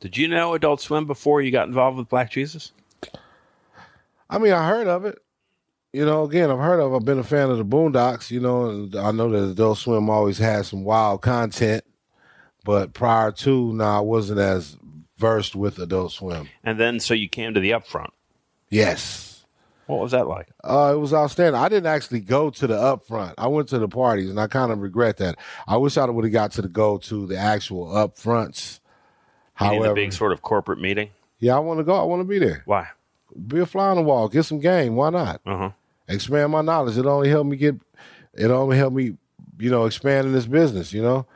[0.00, 2.72] Did you know Adult Swim before you got involved with Black Jesus?
[4.28, 5.18] I mean, I heard of it.
[5.92, 6.94] You know, again, I've heard of.
[6.94, 8.30] I've been a fan of the Boondocks.
[8.30, 11.84] You know, and I know that Adult Swim always has some wild content,
[12.64, 14.76] but prior to now, I wasn't as
[15.18, 16.48] versed with Adult Swim.
[16.64, 18.10] And then, so you came to the upfront.
[18.70, 19.44] Yes.
[19.86, 20.48] What was that like?
[20.62, 21.60] Uh, it was outstanding.
[21.60, 23.34] I didn't actually go to the upfront.
[23.38, 25.36] I went to the parties, and I kind of regret that.
[25.66, 28.80] I wish I would have got to the go to the actual upfronts.
[29.54, 31.10] However, the big sort of corporate meeting.
[31.38, 31.94] Yeah, I want to go.
[31.94, 32.62] I want to be there.
[32.66, 32.88] Why?
[33.46, 34.28] Be a fly on the wall.
[34.28, 34.94] Get some game.
[34.94, 35.40] Why not?
[35.46, 35.70] Uh-huh.
[36.06, 36.98] Expand my knowledge.
[36.98, 37.76] It only helped me get.
[38.34, 39.16] It only helped me,
[39.58, 40.92] you know, expand in this business.
[40.92, 41.26] You know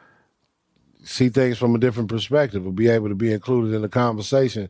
[1.05, 4.69] see things from a different perspective or be able to be included in a conversation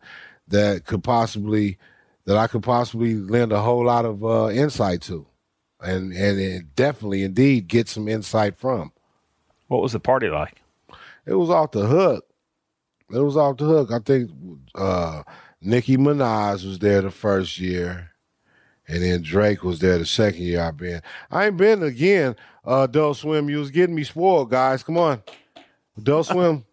[0.48, 1.78] that could possibly
[2.24, 5.26] that I could possibly lend a whole lot of uh, insight to,
[5.80, 8.92] and and definitely indeed get some insight from.
[9.68, 10.60] What was the party like?
[11.26, 12.26] It was off the hook.
[13.10, 13.90] It was off the hook.
[13.92, 14.30] I think
[14.74, 15.22] uh,
[15.60, 18.10] Nicki Minaj was there the first year,
[18.88, 21.02] and then Drake was there the second year I've been.
[21.30, 22.36] I ain't been again.
[22.66, 24.82] Uh, Adult Swim, you was getting me spoiled, guys.
[24.82, 25.22] Come on.
[25.96, 26.64] Adult Swim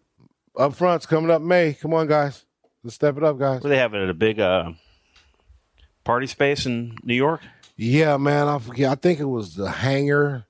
[0.56, 1.74] up front's coming up May.
[1.74, 2.44] Come on, guys.
[2.82, 3.62] Let's step it up, guys.
[3.62, 4.72] Were they having at a big uh,
[6.04, 7.42] party space in New York?
[7.76, 8.48] Yeah, man.
[8.48, 8.90] I forget.
[8.90, 10.46] I think it was the hangar,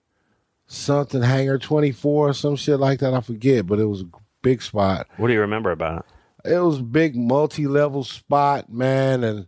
[0.66, 3.14] something hangar 24, some shit like that.
[3.14, 4.09] I forget, but it was a
[4.42, 5.09] big spot.
[5.16, 6.06] What do you remember about
[6.44, 6.52] it?
[6.52, 9.24] It was a big multi level spot, man.
[9.24, 9.46] And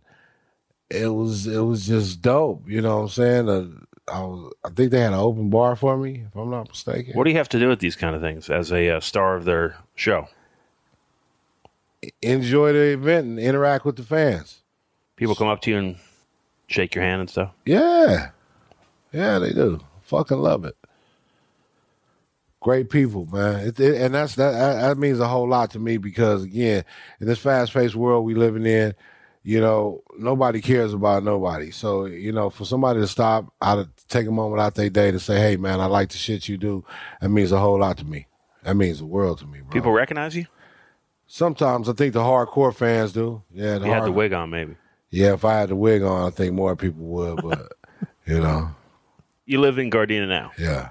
[0.89, 2.69] it was it was just dope.
[2.69, 3.49] You know what I'm saying?
[3.49, 3.67] Uh,
[4.07, 7.13] I was, I think they had an open bar for me, if I'm not mistaken.
[7.13, 9.35] What do you have to do with these kind of things as a uh, star
[9.35, 10.27] of their show?
[12.21, 14.61] Enjoy the event and interact with the fans.
[15.15, 15.95] People come up to you and
[16.67, 17.51] shake your hand and stuff.
[17.65, 18.31] Yeah,
[19.13, 19.79] yeah, they do.
[20.01, 20.75] Fucking love it.
[22.59, 24.51] Great people, man, it, it, and that's that.
[24.51, 26.83] That means a whole lot to me because again,
[27.19, 28.93] in this fast-paced world we living in,
[29.43, 31.69] you know, nobody cares about nobody.
[31.69, 35.11] So, you know, for somebody to stop out of take a moment out their day
[35.11, 36.85] to say, Hey man, I like the shit you do,
[37.21, 38.27] that means a whole lot to me.
[38.63, 39.69] That means the world to me, bro.
[39.71, 40.47] People recognize you?
[41.27, 43.43] Sometimes I think the hardcore fans do.
[43.51, 44.75] Yeah, the you hard- had the wig on, maybe.
[45.09, 47.41] Yeah, if I had the wig on, I think more people would.
[47.41, 47.73] But
[48.25, 48.73] you know,
[49.45, 50.51] you live in Gardena now.
[50.57, 50.89] Yeah,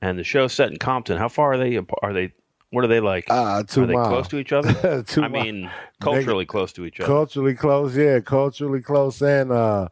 [0.00, 1.18] and the show's set in Compton.
[1.18, 1.76] How far are they?
[2.02, 2.32] Are they
[2.70, 3.26] what are they like?
[3.28, 4.08] Uh, two are they miles.
[4.08, 5.04] close to each other?
[5.16, 7.06] I mean, culturally close to each other.
[7.06, 8.20] Culturally close, yeah.
[8.20, 9.88] Culturally close and uh,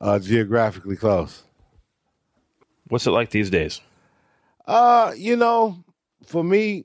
[0.00, 1.42] uh, geographically close.
[2.88, 3.80] What's it like these days?
[4.66, 5.82] Uh, you know,
[6.24, 6.84] for me,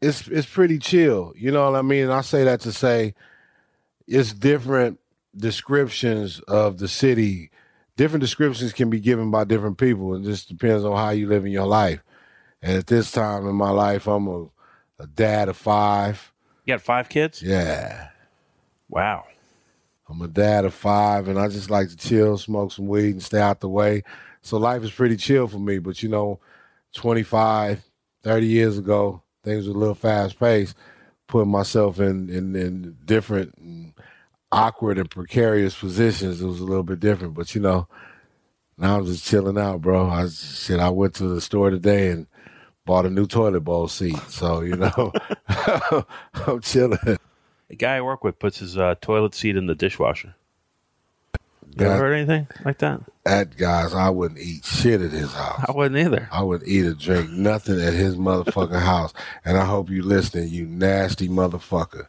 [0.00, 1.32] it's it's pretty chill.
[1.36, 2.04] You know what I mean?
[2.04, 3.14] And I say that to say
[4.08, 4.98] it's different
[5.36, 7.50] descriptions of the city.
[7.96, 10.14] Different descriptions can be given by different people.
[10.16, 12.02] It just depends on how you live in your life.
[12.60, 14.46] And at this time in my life, I'm a
[14.98, 16.32] a dad of five.
[16.64, 17.42] You got five kids?
[17.42, 18.08] Yeah.
[18.88, 19.24] Wow.
[20.08, 23.22] I'm a dad of five, and I just like to chill, smoke some weed, and
[23.22, 24.04] stay out the way.
[24.42, 25.78] So life is pretty chill for me.
[25.78, 26.38] But you know,
[26.94, 27.82] 25,
[28.22, 30.76] 30 years ago, things were a little fast paced.
[31.26, 33.92] Putting myself in, in, in different and
[34.52, 37.34] awkward and precarious positions, it was a little bit different.
[37.34, 37.88] But you know,
[38.78, 40.08] now I'm just chilling out, bro.
[40.08, 40.78] I shit.
[40.78, 42.28] I went to the store today and
[42.86, 44.16] bought a new toilet bowl seat.
[44.28, 45.12] So, you know,
[46.46, 47.18] I'm chilling.
[47.68, 50.34] The guy I work with puts his uh, toilet seat in the dishwasher.
[51.78, 53.00] You ever heard anything like that?
[53.24, 55.62] That guys, I wouldn't eat shit at his house.
[55.68, 56.26] I wouldn't either.
[56.32, 59.12] I would eat or drink nothing at his motherfucking house.
[59.44, 62.06] And I hope you listening, you nasty motherfucker.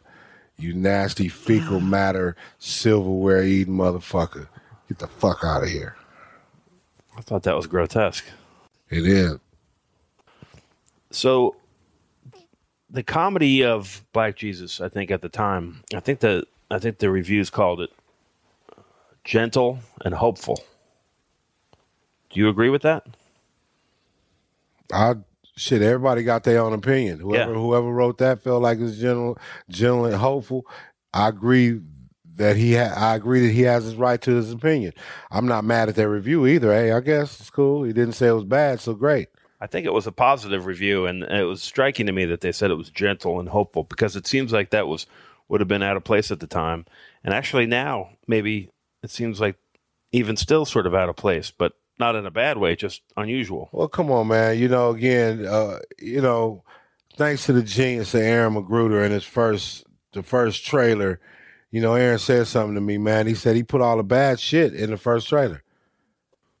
[0.56, 4.46] You nasty fecal matter silverware eating motherfucker.
[4.88, 5.96] Get the fuck out of here.
[7.18, 8.24] I thought that was grotesque.
[8.88, 9.38] It is.
[11.10, 11.56] So
[12.90, 16.98] the comedy of Black Jesus, I think at the time, I think the I think
[16.98, 17.90] the reviews called it
[19.24, 20.62] gentle and hopeful.
[22.30, 23.06] Do you agree with that?
[24.92, 25.14] I
[25.56, 25.82] shit.
[25.82, 27.20] Everybody got their own opinion.
[27.20, 27.58] Whoever yeah.
[27.58, 30.66] whoever wrote that felt like it was gentle, gentle and hopeful.
[31.12, 31.80] I agree
[32.36, 34.92] that he ha- I agree that he has his right to his opinion.
[35.30, 36.72] I'm not mad at that review either.
[36.72, 37.84] Hey, I guess it's cool.
[37.84, 39.28] He didn't say it was bad, so great.
[39.60, 42.52] I think it was a positive review, and it was striking to me that they
[42.52, 45.06] said it was gentle and hopeful because it seems like that was
[45.48, 46.84] would have been out of place at the time,
[47.24, 48.70] and actually now maybe
[49.02, 49.56] it seems like
[50.12, 53.68] even still sort of out of place, but not in a bad way, just unusual.
[53.72, 54.58] Well, come on, man.
[54.58, 56.62] You know, again, uh, you know,
[57.16, 61.20] thanks to the genius of Aaron McGruder in his first the first trailer,
[61.70, 63.26] you know, Aaron said something to me, man.
[63.26, 65.62] He said he put all the bad shit in the first trailer.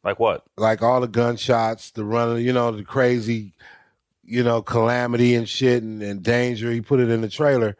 [0.04, 0.44] Like what?
[0.56, 3.52] Like all the gunshots, the running, you know, the crazy,
[4.24, 6.70] you know, calamity and shit and, and danger.
[6.70, 7.76] He put it in the trailer.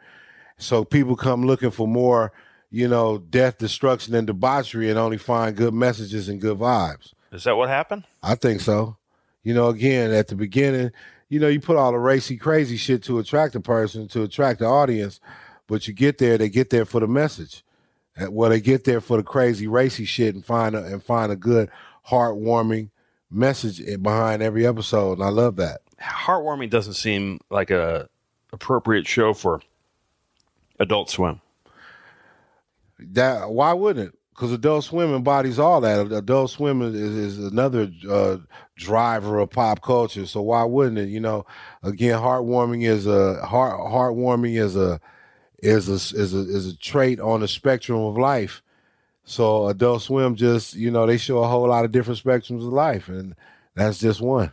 [0.57, 2.33] So people come looking for more,
[2.69, 7.13] you know, death, destruction, and debauchery and only find good messages and good vibes.
[7.31, 8.03] Is that what happened?
[8.21, 8.97] I think so.
[9.43, 10.91] You know, again, at the beginning,
[11.29, 14.59] you know, you put all the racy, crazy shit to attract a person, to attract
[14.59, 15.19] the audience,
[15.67, 17.63] but you get there, they get there for the message.
[18.29, 21.37] Well, they get there for the crazy, racy shit and find a, and find a
[21.37, 21.69] good,
[22.07, 22.89] heartwarming
[23.31, 25.81] message behind every episode, and I love that.
[26.01, 28.09] Heartwarming doesn't seem like a
[28.51, 29.61] appropriate show for
[30.79, 31.41] Adult Swim.
[32.99, 34.19] That why wouldn't it?
[34.33, 36.11] Because Adult Swim embodies all that.
[36.11, 38.37] Adult Swim is, is another uh,
[38.77, 40.25] driver of pop culture.
[40.25, 41.09] So why wouldn't it?
[41.09, 41.45] You know,
[41.83, 43.79] again, heartwarming is a heart.
[43.79, 44.99] Heartwarming is a
[45.61, 48.61] is a is a is a trait on the spectrum of life.
[49.29, 52.73] So Adult Swim just you know they show a whole lot of different spectrums of
[52.73, 53.35] life, and
[53.75, 54.51] that's just one.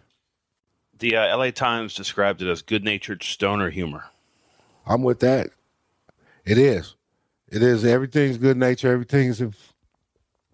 [0.98, 1.50] The uh, L.A.
[1.50, 4.04] Times described it as good-natured stoner humor.
[4.86, 5.48] I'm with that.
[6.44, 6.94] It is.
[7.48, 7.86] It is.
[7.86, 8.92] Everything's good nature.
[8.92, 9.42] Everything's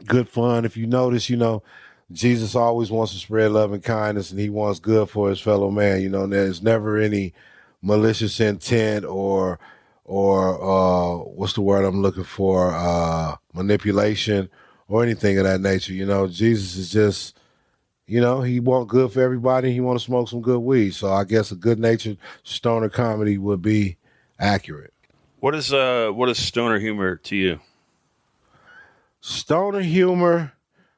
[0.07, 0.65] good fun.
[0.65, 1.65] If you notice, you know,
[2.13, 5.69] Jesus always wants to spread love and kindness, and he wants good for his fellow
[5.73, 6.01] man.
[6.01, 7.35] You know, there's never any
[7.83, 9.59] malicious intent or
[10.05, 12.73] or uh, what's the word I'm looking for?
[12.73, 14.49] Uh, manipulation
[14.89, 15.93] or anything of that nature.
[15.93, 17.39] You know, Jesus is just,
[18.07, 19.73] you know, he want good for everybody.
[19.73, 20.95] He want to smoke some good weed.
[20.95, 23.97] So I guess a good natured stoner comedy would be
[24.39, 24.93] accurate.
[25.41, 27.61] What is uh what is stoner humor to you?
[29.21, 30.53] Stoner humor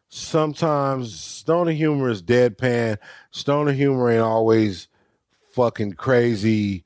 [0.09, 2.99] sometimes stoner humor is deadpan.
[3.31, 4.89] Stoner humor ain't always
[5.53, 6.85] fucking crazy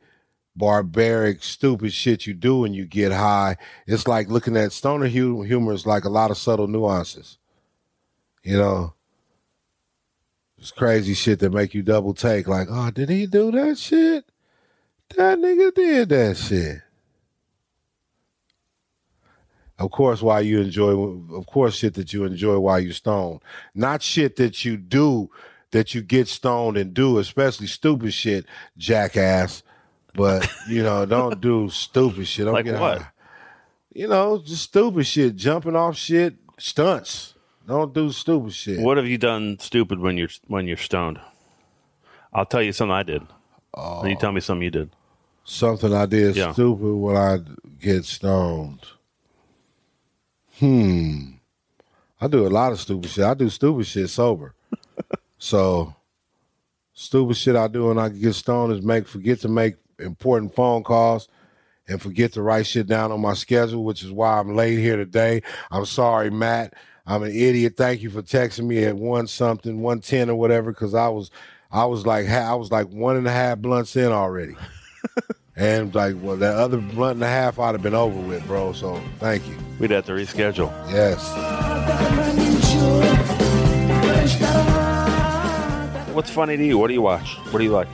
[0.59, 3.57] barbaric, stupid shit you do when you get high.
[3.87, 7.39] It's like looking at stoner humor is like a lot of subtle nuances.
[8.43, 8.95] You know,
[10.59, 12.49] it's crazy shit that make you double take.
[12.49, 14.25] Like, oh, did he do that shit?
[15.17, 16.83] That nigga did that shit.
[19.79, 20.91] Of course, why you enjoy,
[21.35, 23.41] of course, shit that you enjoy while you stoned,
[23.75, 25.31] not shit that you do
[25.71, 29.63] that you get stoned and do, especially stupid shit, jackass.
[30.19, 32.45] But you know, don't do stupid shit.
[32.45, 32.99] Don't like get what?
[32.99, 33.09] high.
[33.95, 37.35] You know, just stupid shit, jumping off shit, stunts.
[37.67, 38.81] Don't do stupid shit.
[38.81, 41.21] What have you done stupid when you're when you're stoned?
[42.33, 43.23] I'll tell you something I did.
[43.75, 44.05] Oh.
[44.05, 44.91] you tell me something you did.
[45.45, 46.53] Something I did yeah.
[46.53, 47.39] stupid when I
[47.81, 48.81] get stoned.
[50.59, 51.37] Hmm.
[52.21, 53.25] I do a lot of stupid shit.
[53.25, 54.55] I do stupid shit sober.
[55.39, 55.95] so
[56.93, 60.83] stupid shit I do when I get stoned is make forget to make important phone
[60.83, 61.29] calls
[61.89, 64.97] and forget to write shit down on my schedule, which is why I'm late here
[64.97, 65.43] today.
[65.71, 66.75] I'm sorry, Matt.
[67.07, 67.75] I'm an idiot.
[67.77, 71.31] Thank you for texting me at one something, one ten or whatever, because I was,
[71.71, 74.55] I was like, I was like one and a half blunts in already,
[75.57, 78.75] and like, well, that other blunt and a half I'd have been over with, bro.
[78.75, 79.57] So thank you.
[79.79, 80.71] We'd have to reschedule.
[80.91, 81.25] Yes.
[86.15, 86.77] What's funny to you?
[86.77, 87.37] What do you watch?
[87.51, 87.89] What do you like?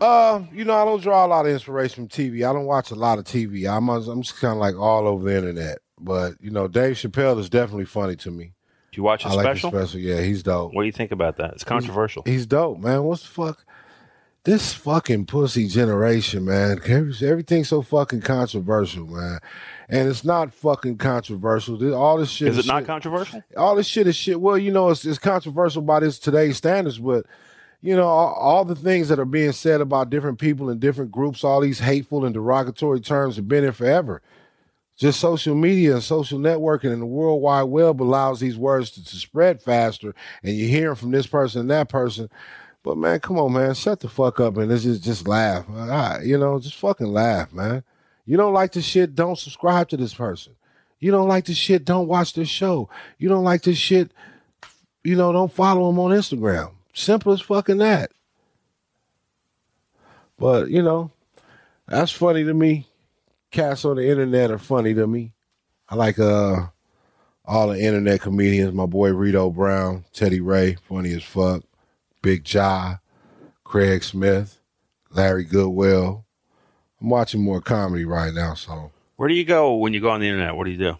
[0.00, 2.48] Uh, you know, I don't draw a lot of inspiration from TV.
[2.48, 3.68] I don't watch a lot of TV.
[3.68, 5.78] I'm I'm just kind of like all over the internet.
[6.00, 8.52] But you know, Dave Chappelle is definitely funny to me.
[8.92, 9.70] Do you watch his I special?
[9.70, 10.72] Like his special, yeah, he's dope.
[10.72, 11.54] What do you think about that?
[11.54, 12.22] It's controversial.
[12.24, 13.02] He's, he's dope, man.
[13.02, 13.64] What's the fuck?
[14.44, 16.80] This fucking pussy generation, man.
[16.88, 19.40] Everything's so fucking controversial, man.
[19.90, 21.94] And it's not fucking controversial.
[21.94, 22.86] All this shit is, is it not shit.
[22.86, 23.42] controversial?
[23.56, 24.40] All this shit is shit.
[24.40, 27.26] Well, you know, it's, it's controversial by this today's standards, but
[27.80, 31.12] you know, all, all, the things that are being said about different people and different
[31.12, 34.20] groups, all these hateful and derogatory terms have been there forever.
[34.96, 39.04] Just social media and social networking and the World Wide Web allows these words to,
[39.04, 40.12] to spread faster,
[40.42, 42.28] and you hear them from this person and that person.
[42.82, 45.66] But man, come on, man, shut the fuck up and let's just just laugh.
[46.24, 47.84] you know, just fucking laugh, man.
[48.26, 50.54] You don't like the shit, don't subscribe to this person.
[50.98, 52.90] You don't like the shit, don't watch this show.
[53.18, 54.10] You don't like this shit,
[55.04, 56.72] you know, don't follow them on Instagram.
[56.98, 58.10] Simple as fucking that.
[60.36, 61.12] But, you know,
[61.86, 62.88] that's funny to me.
[63.52, 65.32] Cats on the internet are funny to me.
[65.88, 66.66] I like uh
[67.44, 68.74] all the internet comedians.
[68.74, 71.62] My boy Rito Brown, Teddy Ray, funny as fuck.
[72.20, 72.96] Big Ja,
[73.62, 74.58] Craig Smith,
[75.10, 76.26] Larry Goodwill.
[77.00, 80.20] I'm watching more comedy right now, so Where do you go when you go on
[80.20, 80.56] the internet?
[80.56, 80.96] What do you do?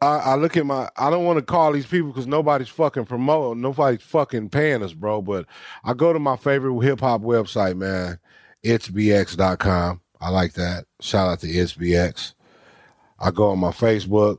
[0.00, 0.88] I, I look at my.
[0.96, 3.60] I don't want to call these people because nobody's fucking promoting.
[3.62, 5.22] Nobody's fucking paying us, bro.
[5.22, 5.46] But
[5.84, 8.18] I go to my favorite hip hop website, man.
[8.64, 10.00] Itsbx.com.
[10.20, 10.84] I like that.
[11.00, 12.34] Shout out to Itsbx.
[13.20, 14.38] I go on my Facebook,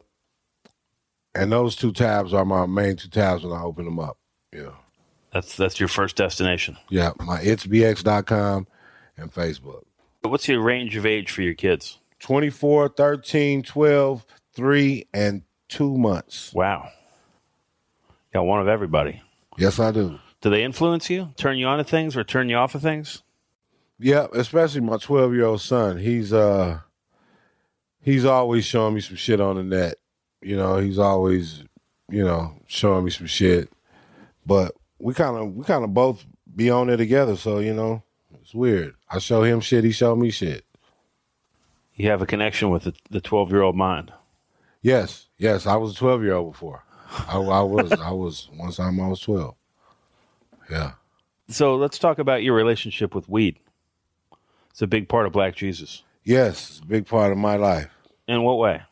[1.35, 4.17] and those two tabs are my main two tabs when I open them up.
[4.53, 4.71] Yeah,
[5.33, 6.77] That's that's your first destination.
[6.89, 7.11] yeah.
[7.19, 8.67] My Itsbx.com
[9.17, 9.83] and Facebook.
[10.21, 11.99] What's your range of age for your kids?
[12.19, 16.53] 24, 13, 12, 3, and 2 months.
[16.53, 16.89] Wow.
[18.33, 19.21] Got one of everybody.
[19.57, 20.19] Yes, I do.
[20.41, 21.29] Do they influence you?
[21.35, 23.23] Turn you on to things or turn you off of things?
[23.99, 25.97] Yeah, especially my 12 year old son.
[25.97, 26.79] He's uh
[28.01, 29.95] he's always showing me some shit on the net.
[30.41, 31.63] You know, he's always,
[32.09, 33.69] you know, showing me some shit.
[34.45, 38.03] But we kind of we kind of both be on there together, so you know,
[38.41, 38.95] it's weird.
[39.09, 40.63] I show him shit, he show me shit.
[41.95, 44.13] You have a connection with the- the 12 year old mind.
[44.81, 46.83] Yes, yes, I was a 12 year old before.
[47.27, 49.55] I, I was I was one time I was 12.
[50.69, 50.91] Yeah.
[51.47, 53.57] So let's talk about your relationship with weed.
[54.69, 56.03] It's a big part of Black Jesus.
[56.23, 57.89] Yes, it's a big part of my life.
[58.27, 58.83] In what way?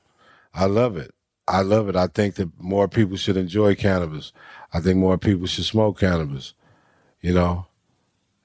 [0.55, 1.13] I love it.
[1.47, 1.95] I love it.
[1.95, 4.33] I think that more people should enjoy cannabis.
[4.73, 6.53] I think more people should smoke cannabis.
[7.21, 7.66] You know,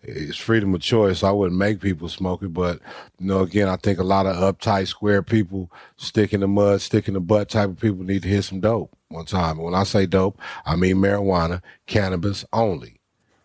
[0.02, 1.22] it's freedom of choice.
[1.22, 2.80] I wouldn't make people smoke it, but
[3.18, 6.80] you know, again, I think a lot of uptight, square people, stick in the mud,
[6.80, 9.58] stick in the butt type of people need to hear some dope one time.
[9.58, 12.98] When I say dope, I mean marijuana, cannabis only.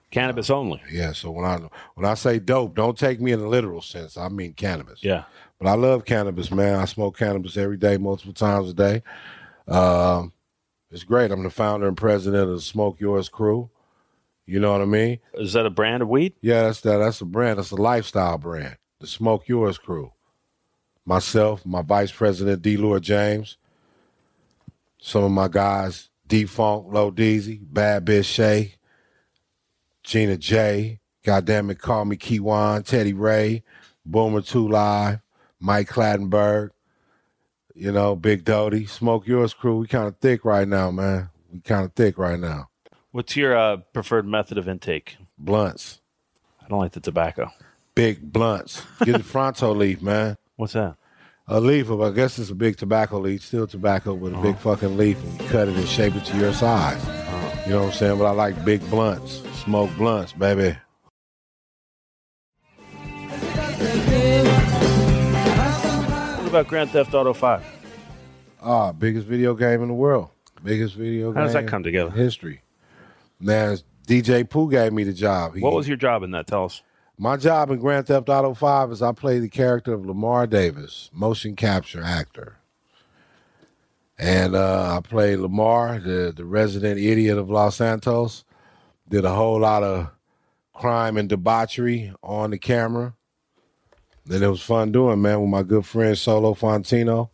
[0.10, 0.82] Cannabis only.
[0.91, 1.12] Yeah.
[1.12, 1.60] So when I
[1.95, 4.18] when I say dope, don't take me in the literal sense.
[4.18, 5.03] I mean cannabis.
[5.03, 5.26] Yeah.
[5.60, 6.80] But I love cannabis, man.
[6.80, 9.03] I smoke cannabis every day, multiple times a day.
[9.68, 10.34] Um,
[10.89, 11.32] it's great.
[11.32, 13.70] I'm the founder and president of the Smoke Yours Crew.
[14.48, 15.20] You know what I mean?
[15.34, 16.34] Is that a brand of weed?
[16.41, 16.98] Yeah, that's that.
[16.98, 17.60] That's a brand.
[17.60, 18.78] That's a lifestyle brand.
[19.00, 20.14] The Smoke Yours Crew.
[21.06, 22.78] Myself, my vice president D.
[22.78, 23.58] Lord James,
[25.00, 28.76] some of my guys, D Funk, Low Deezy, Bad Bitch Shay,
[30.04, 33.64] Gina J, goddamn it, call me Kiwan, Teddy Ray,
[34.06, 35.20] Boomer Two Live,
[35.60, 36.70] Mike Clattenburg,
[37.76, 39.78] you know, Big Doty, Smoke Yours Crew.
[39.80, 41.30] We kind of thick right now, man.
[41.52, 42.70] We kind of thick right now.
[43.18, 45.18] What's your uh, preferred method of intake?
[45.39, 46.01] Blunts,
[46.63, 47.49] I don't like the tobacco.
[47.95, 48.84] big blunts.
[49.03, 50.38] Get the Fronto leaf, man.
[50.55, 50.97] What's that?
[51.47, 54.55] A leaf of, I guess it's a big tobacco leaf, still tobacco with a big
[54.59, 57.03] fucking leaf, and you cut it and shape it to your size.
[57.65, 58.20] You know what I'm saying?
[58.20, 60.78] But I like big blunts, smoke blunts, baby.
[66.36, 67.65] What about Grand Theft Auto 5?
[68.61, 70.30] Ah, biggest video game in the world.
[70.63, 71.38] Biggest video game.
[71.38, 72.11] How does that come together?
[72.11, 72.61] History.
[73.40, 73.78] Man,
[74.08, 75.56] DJ Pooh gave me the job.
[75.56, 76.48] He- What was your job in that?
[76.48, 76.82] Tell us.
[77.20, 81.10] My job in Grand Theft Auto 5 is I play the character of Lamar Davis,
[81.12, 82.58] motion capture actor.
[84.20, 88.44] And uh, I play Lamar, the, the resident idiot of Los Santos.
[89.10, 90.10] Did a whole lot of
[90.74, 93.14] crime and debauchery on the camera.
[94.26, 97.30] Then it was fun doing, man, with my good friend Solo Fonteno.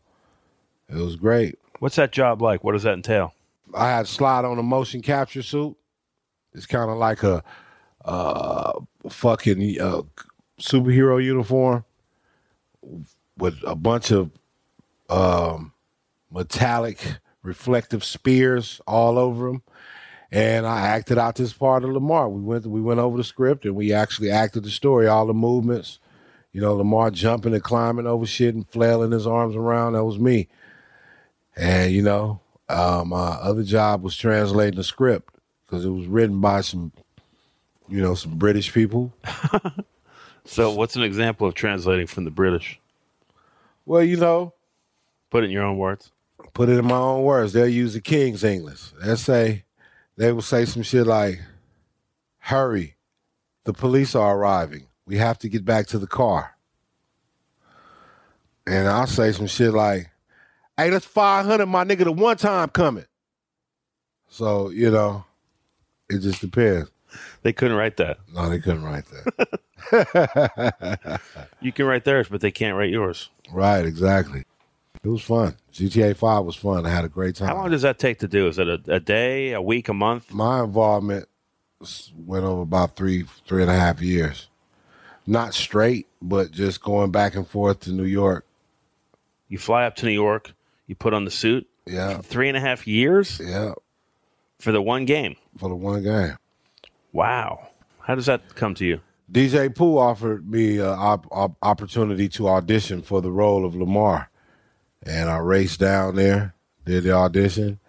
[0.87, 1.57] It was great.
[1.79, 2.63] What's that job like?
[2.63, 3.33] What does that entail?
[3.73, 5.75] I had slide on a motion capture suit.
[6.53, 7.43] It's kind of like a
[8.05, 8.79] uh,
[9.09, 10.03] fucking uh,
[10.59, 11.85] superhero uniform
[13.37, 14.31] with a bunch of
[15.09, 15.73] um,
[16.31, 19.63] metallic reflective spears all over them.
[20.31, 22.27] And I acted out this part of Lamar.
[22.27, 25.33] We went we went over the script and we actually acted the story, all the
[25.33, 25.99] movements.
[26.51, 29.93] You know, Lamar jumping and climbing over shit and flailing his arms around.
[29.93, 30.47] That was me.
[31.55, 35.32] And you know, uh, my other job was translating the script
[35.73, 36.91] because it was written by some,
[37.89, 39.11] you know, some British people.
[40.45, 42.77] So, what's an example of translating from the British?
[43.85, 44.53] Well, you know,
[45.29, 46.11] Put it in your own words.
[46.53, 47.53] put it in my own words.
[47.53, 48.91] They'll use the King's English.
[49.01, 49.63] They'll say,
[50.17, 51.39] they will say some shit like,
[52.39, 52.97] "Hurry,
[53.63, 54.87] the police are arriving.
[55.05, 56.57] We have to get back to the car."
[58.67, 60.11] And I'll say some shit like,
[60.75, 62.03] "Hey, that's five hundred, my nigga.
[62.03, 63.05] The one time coming."
[64.27, 65.23] So you know,
[66.09, 66.89] it just depends.
[67.43, 68.17] They couldn't write that.
[68.33, 69.59] No, they couldn't write that.
[71.61, 73.29] You can write theirs, but they can't write yours.
[73.51, 74.43] right, exactly.
[75.03, 75.55] It was fun.
[75.73, 76.85] GTA Five was fun.
[76.85, 77.49] I had a great time.
[77.49, 78.47] How long does that take to do?
[78.47, 80.33] Is it a, a day, a week, a month?
[80.33, 81.27] my involvement
[82.25, 84.47] went over about three three and a half years
[85.27, 88.45] not straight but just going back and forth to new york
[89.49, 90.53] You fly up to New York,
[90.87, 91.67] You put on the suit.
[91.85, 93.73] Yeah, Three and a half years yeah,
[94.59, 95.35] for the one game.
[95.57, 96.37] For the one game.
[97.11, 97.67] Wow.
[98.01, 98.99] How does that come to you?
[99.31, 104.29] DJ Pooh offered me an op- op- opportunity to audition for the role of Lamar,
[105.03, 106.53] and I raced down there,
[106.85, 107.79] did the audition,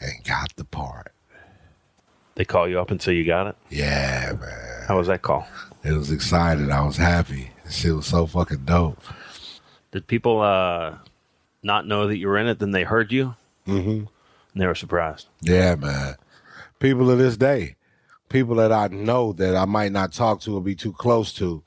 [0.00, 1.12] and got the part.
[2.36, 3.56] They call you up until you got it.
[3.70, 5.46] Yeah, man, How was that call?
[5.82, 6.70] it was excited.
[6.70, 7.50] I was happy.
[7.64, 9.02] This shit was so fucking dope.
[9.90, 10.96] Did people uh,
[11.62, 12.58] not know that you were in it?
[12.58, 13.34] Then they heard you,
[13.66, 13.90] Mm-hmm.
[13.90, 14.08] and
[14.54, 15.26] they were surprised.
[15.42, 16.14] Yeah, man.
[16.86, 17.74] People of this day,
[18.28, 21.60] people that I know that I might not talk to or be too close to,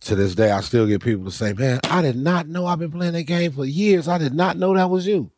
[0.00, 2.66] to this day, I still get people to say, "Man, I did not know.
[2.66, 4.08] I've been playing that game for years.
[4.08, 5.30] I did not know that was you."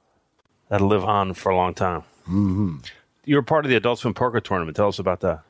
[0.71, 2.05] That'll live on for a long time.
[2.25, 2.77] hmm
[3.27, 4.79] You were part of the Adult Swim Poker Tournament.
[4.79, 5.43] Tell us about that.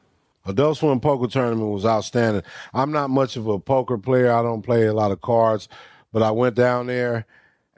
[0.45, 2.43] Adult Swim Poker Tournament was outstanding.
[2.75, 4.33] I'm not much of a poker player.
[4.33, 5.69] I don't play a lot of cards,
[6.13, 7.27] but I went down there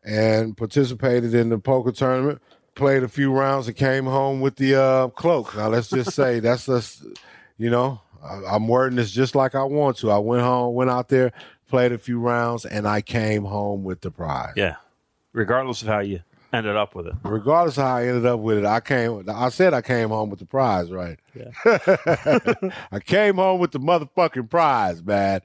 [0.03, 2.41] and participated in the poker tournament.
[2.75, 5.55] Played a few rounds and came home with the uh, cloak.
[5.57, 7.05] Now let's just say that's just,
[7.57, 10.11] you know, I, I'm wording this just like I want to.
[10.11, 11.33] I went home, went out there,
[11.69, 14.55] played a few rounds, and I came home with the prize.
[14.57, 14.77] Yeah.
[15.33, 16.21] Regardless of how you
[16.53, 17.15] ended up with it.
[17.23, 19.25] Regardless of how I ended up with it, I came.
[19.29, 21.19] I said I came home with the prize, right?
[21.35, 21.51] Yeah.
[22.93, 25.41] I came home with the motherfucking prize, man.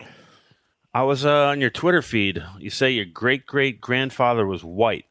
[0.94, 2.44] I was uh, on your Twitter feed.
[2.58, 5.06] You say your great great grandfather was white.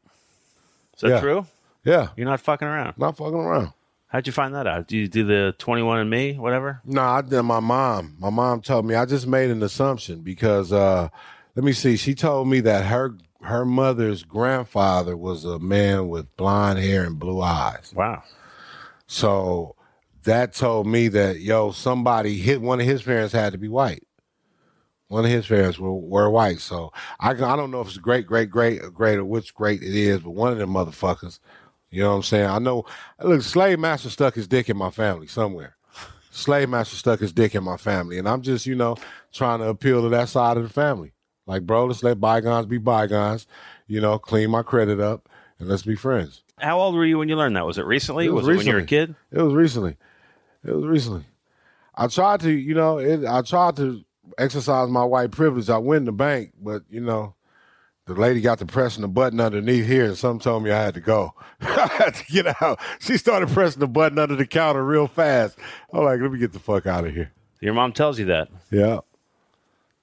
[0.97, 1.21] Is that Yeah.
[1.21, 1.47] true?
[1.89, 2.99] Yeah, You're not fucking around.
[2.99, 3.73] not fucking around.
[4.09, 4.89] How'd you find that out?
[4.89, 6.83] Do you do the 21 and me, whatever?
[6.85, 7.43] No, I did.
[7.43, 8.95] My mom, my mom told me.
[8.95, 11.09] I just made an assumption because uh,
[11.57, 11.97] let me see.
[11.97, 17.19] She told me that her her mother's grandfather was a man with blonde hair and
[17.19, 17.93] blue eyes.
[17.97, 18.23] Wow.
[19.07, 19.75] So
[20.25, 24.05] that told me that yo, somebody hit one of his parents had to be white.
[25.09, 26.61] One of his parents were, were white.
[26.61, 29.95] So I I don't know if it's great, great, great, great or which great it
[29.95, 31.39] is, but one of them motherfuckers.
[31.91, 32.47] You know what I'm saying?
[32.47, 32.85] I know.
[33.23, 35.77] Look, Slave Master stuck his dick in my family somewhere.
[36.31, 38.97] Slave Master stuck his dick in my family, and I'm just you know
[39.33, 41.13] trying to appeal to that side of the family.
[41.47, 43.47] Like, bro, let's let bygones be bygones.
[43.87, 45.29] You know, clean my credit up,
[45.59, 46.43] and let's be friends.
[46.59, 47.65] How old were you when you learned that?
[47.65, 48.27] Was it recently?
[48.27, 49.15] It was was, it when you were a kid?
[49.33, 49.97] It was recently.
[50.65, 51.25] It was recently.
[51.95, 54.05] I tried to, you know, it, I tried to
[54.37, 55.71] exercise my white privilege.
[55.71, 57.35] I went in the bank, but you know,
[58.09, 60.95] the lady got to pressing the button underneath here, and some told me I had
[60.95, 61.35] to go.
[61.61, 62.81] I had to get out.
[62.99, 65.57] She started pressing the button under the counter real fast.
[65.93, 67.31] I'm like, let me get the fuck out of here.
[67.61, 68.49] Your mom tells you that.
[68.71, 69.01] Yeah.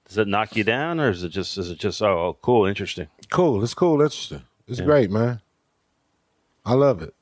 [0.08, 2.64] Does it knock you down, or is it just is it just oh, oh cool,
[2.66, 3.08] interesting?
[3.30, 3.62] Cool.
[3.64, 4.00] It's cool.
[4.00, 4.42] Interesting.
[4.68, 4.84] It's Yeah.
[4.84, 5.40] great, man.
[6.64, 7.12] I love it.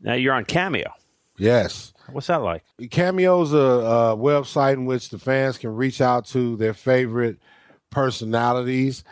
[0.00, 0.92] Now you're on Cameo.
[1.36, 1.92] Yes.
[2.10, 2.62] What's that like?
[2.82, 7.38] Cameo's a, a website in which the fans can reach out to their favorite
[7.90, 9.04] personalities,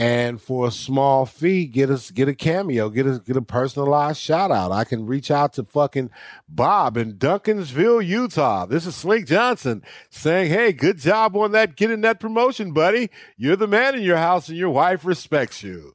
[0.00, 4.18] and for a small fee, get us get a cameo, get a get a personalized
[4.18, 4.72] shout out.
[4.72, 6.10] I can reach out to fucking
[6.48, 8.64] Bob in Duncansville, Utah.
[8.64, 13.10] This is Slink Johnson saying, "Hey, good job on that getting that promotion, buddy.
[13.36, 15.94] You're the man in your house, and your wife respects you."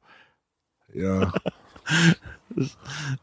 [0.94, 1.32] Yeah.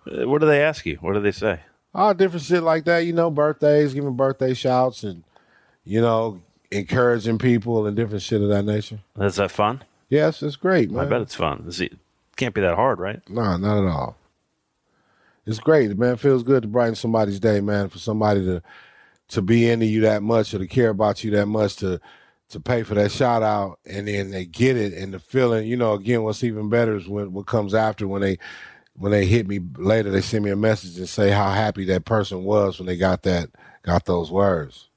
[0.05, 0.97] What do they ask you?
[0.97, 1.61] What do they say?
[1.95, 2.99] all different shit like that.
[2.99, 5.23] You know, birthdays, giving birthday shouts, and
[5.86, 8.99] you know, encouraging people and different shit of that nature.
[9.19, 9.84] Is that fun?
[10.14, 11.07] Yes, it's great, man.
[11.07, 11.66] I bet it's fun.
[11.68, 11.97] It
[12.36, 13.28] can't be that hard, right?
[13.28, 14.16] No, not at all.
[15.47, 16.14] It's great, man.
[16.14, 17.89] It feels good to brighten somebody's day, man.
[17.89, 18.61] For somebody to
[19.30, 21.99] to be into you that much or to care about you that much to
[22.49, 25.76] to pay for that shout out and then they get it and the feeling, you
[25.76, 28.38] know, again, what's even better is when what comes after when they
[28.95, 32.05] when they hit me later, they send me a message and say how happy that
[32.05, 33.49] person was when they got that
[33.82, 34.89] got those words.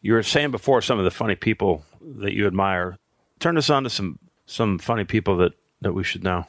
[0.00, 2.98] You were saying before some of the funny people that you admire.
[3.40, 6.44] Turn us on to some some funny people that that we should know.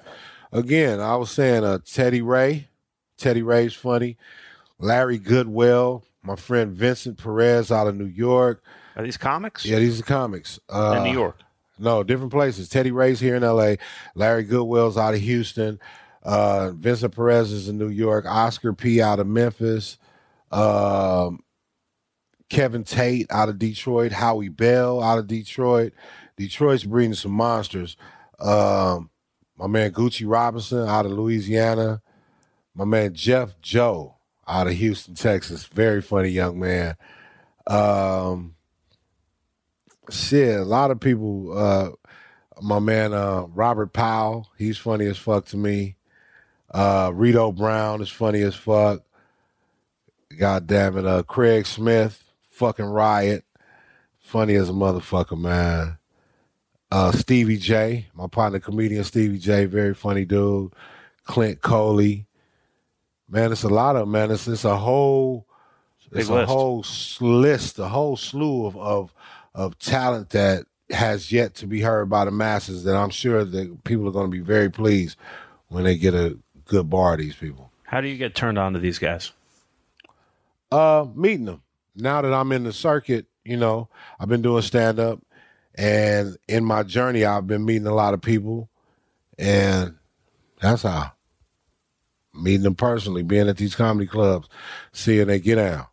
[0.51, 2.69] Again, I was saying uh Teddy Ray.
[3.17, 4.17] Teddy Ray's funny.
[4.79, 8.63] Larry Goodwell, my friend Vincent Perez out of New York.
[8.95, 10.59] Are these comics Yeah, these are comics.
[10.69, 11.39] Uh, in New York?
[11.77, 12.69] No, different places.
[12.69, 13.77] Teddy Ray's here in L.A.
[14.15, 15.79] Larry Goodwell's out of Houston.
[16.23, 18.25] Uh, Vincent Perez is in New York.
[18.25, 19.01] Oscar P.
[19.01, 19.97] out of Memphis.
[20.51, 21.43] Um,
[22.49, 24.11] Kevin Tate out of Detroit.
[24.11, 25.93] Howie Bell out of Detroit.
[26.37, 27.97] Detroit's breeding some monsters.
[28.39, 29.09] Um,
[29.57, 32.01] my man Gucci Robinson out of Louisiana.
[32.73, 34.15] My man Jeff Joe
[34.47, 35.65] out of Houston, Texas.
[35.65, 36.95] Very funny young man.
[37.67, 38.55] Um,
[40.09, 41.57] shit, a lot of people.
[41.57, 41.89] Uh,
[42.61, 45.95] my man uh, Robert Powell, he's funny as fuck to me.
[46.71, 49.01] Uh, Rito Brown is funny as fuck.
[50.37, 53.45] God damn it, uh, Craig Smith, fucking riot,
[54.19, 55.97] funny as a motherfucker, man.
[56.95, 60.71] Uh, Stevie J, my partner comedian Stevie J, very funny dude.
[61.25, 62.25] Clint Coley.
[63.27, 64.31] Man, it's a lot of man.
[64.31, 65.45] It's it's a whole
[66.13, 66.85] it's a whole
[67.19, 69.13] list, a whole slew of, of
[69.53, 72.85] of talent that has yet to be heard by the masses.
[72.85, 75.17] That I'm sure that people are going to be very pleased
[75.67, 77.73] when they get a good bar of these people.
[77.83, 79.33] How do you get turned on to these guys?
[80.71, 81.61] Uh, meeting them
[81.93, 83.25] now that I'm in the circuit.
[83.43, 85.19] You know, I've been doing stand up,
[85.75, 88.69] and in my journey, I've been meeting a lot of people,
[89.37, 89.95] and
[90.61, 91.11] that's how
[92.33, 94.49] meeting them personally, being at these comedy clubs,
[94.91, 95.87] seeing they get out.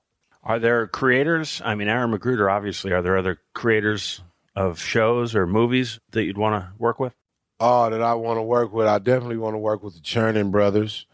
[0.44, 1.62] Are there creators?
[1.64, 2.92] I mean, Aaron McGruder, obviously.
[2.92, 4.20] Are there other creators
[4.56, 7.14] of shows or movies that you'd want to work with?
[7.60, 8.88] Oh, that I want to work with.
[8.88, 11.06] I definitely want to work with the Churning brothers.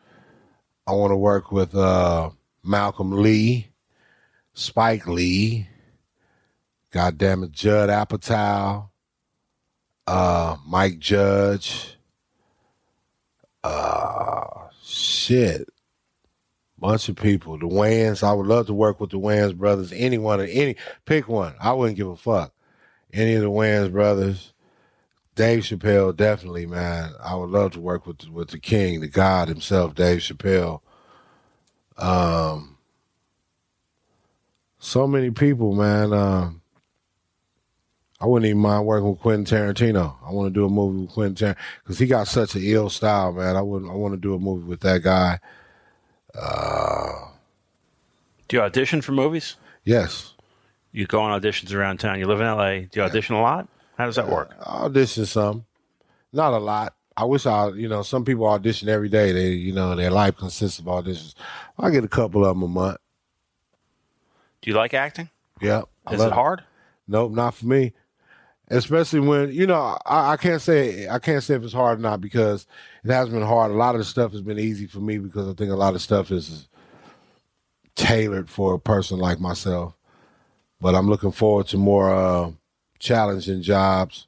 [0.86, 2.30] I want to work with uh,
[2.64, 3.68] Malcolm Lee,
[4.54, 5.68] Spike Lee,
[6.90, 8.88] God damn it, Judd Apatow,
[10.06, 11.96] uh, Mike Judge,
[13.62, 15.68] uh, shit,
[16.78, 17.58] bunch of people.
[17.58, 18.22] The Wayans.
[18.22, 19.92] I would love to work with the Wayans brothers.
[19.92, 21.54] Anyone, any pick one.
[21.60, 22.52] I wouldn't give a fuck.
[23.12, 24.52] Any of the Wayans brothers.
[25.34, 27.12] Dave Chappelle, definitely, man.
[27.22, 30.80] I would love to work with with the king, the God himself, Dave Chappelle.
[31.96, 32.76] Um,
[34.78, 36.12] so many people, man.
[36.12, 36.57] Um,
[38.20, 40.16] I wouldn't even mind working with Quentin Tarantino.
[40.26, 42.90] I want to do a movie with Quentin Tarantino because he got such an ill
[42.90, 43.56] style, man.
[43.56, 43.90] I wouldn't.
[43.90, 45.38] I want to do a movie with that guy.
[46.34, 47.28] Uh,
[48.48, 49.56] Do you audition for movies?
[49.84, 50.34] yes,
[50.92, 52.18] You go on auditions around town.
[52.18, 52.80] You live in LA.
[52.80, 53.68] Do you audition a lot?
[53.96, 54.54] How does that work?
[54.60, 55.64] I audition some,
[56.32, 56.94] not a lot.
[57.16, 59.32] I wish I, you know, some people audition every day.
[59.32, 61.34] They, you know, their life consists of auditions.
[61.78, 62.98] I get a couple of them a month.
[64.62, 65.30] Do you like acting?
[65.60, 65.84] Yep.
[66.06, 66.62] I Is it hard?
[67.08, 67.92] Nope, not for me.
[68.70, 72.02] Especially when you know, I, I can't say I can't say if it's hard or
[72.02, 72.66] not because
[73.02, 73.70] it has been hard.
[73.70, 75.94] A lot of the stuff has been easy for me because I think a lot
[75.94, 76.68] of stuff is
[77.94, 79.94] tailored for a person like myself.
[80.80, 82.52] But I'm looking forward to more uh,
[82.98, 84.26] challenging jobs.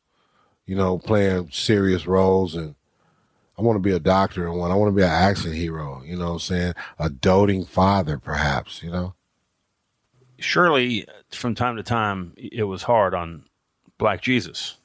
[0.67, 2.77] You know, playing serious roles, and
[3.59, 4.71] I want to be a doctor and one.
[4.71, 6.03] I want to be an action hero.
[6.05, 8.83] You know, what I'm saying a doting father, perhaps.
[8.83, 9.15] You know.
[10.39, 13.45] Surely, from time to time, it was hard on
[14.01, 14.77] Black Jesus.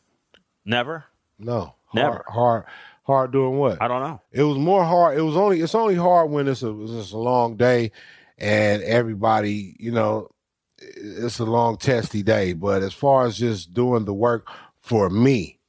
[0.66, 1.06] Never?
[1.40, 2.24] No, Never.
[2.28, 2.66] hard, hard,
[3.04, 3.82] hard doing what?
[3.82, 4.22] I don't know.
[4.32, 5.18] It was more hard.
[5.18, 5.62] It was only.
[5.62, 7.92] It's only hard when it's a it's a long day,
[8.38, 10.30] and everybody, you know,
[10.78, 12.54] it's a long testy day.
[12.54, 14.48] But as far as just doing the work
[14.78, 15.60] for me,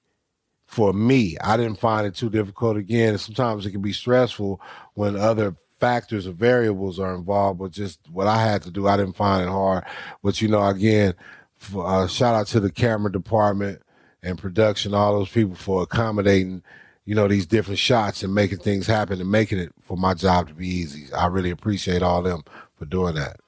[0.66, 2.76] for me, I didn't find it too difficult.
[2.76, 4.60] Again, sometimes it can be stressful
[4.94, 7.58] when other factors or variables are involved.
[7.58, 9.84] But just what I had to do, I didn't find it hard.
[10.22, 11.14] But you know, again,
[11.56, 13.82] for, uh, shout out to the camera department
[14.22, 16.62] and production, all those people for accommodating
[17.06, 20.48] you know, these different shots and making things happen and making it for my job
[20.48, 21.10] to be easy.
[21.14, 22.42] I really appreciate all them
[22.76, 23.38] for doing that.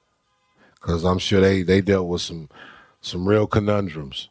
[0.79, 2.49] Cause I'm sure they, they dealt with some,
[3.01, 4.29] some real conundrums.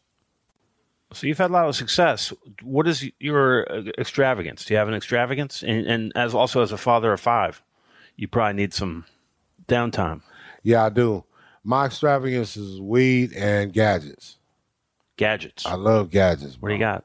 [1.12, 2.32] So you've had a lot of success.
[2.62, 3.64] What is your
[3.98, 4.64] extravagance?
[4.64, 5.62] Do you have an extravagance?
[5.62, 7.62] And, and as also as a father of five,
[8.16, 9.04] you probably need some
[9.68, 10.22] downtime.
[10.62, 11.24] Yeah, I do.
[11.68, 14.38] My extravagance is weed and gadgets.
[15.18, 15.66] Gadgets.
[15.66, 16.56] I love gadgets.
[16.58, 17.04] what do you got?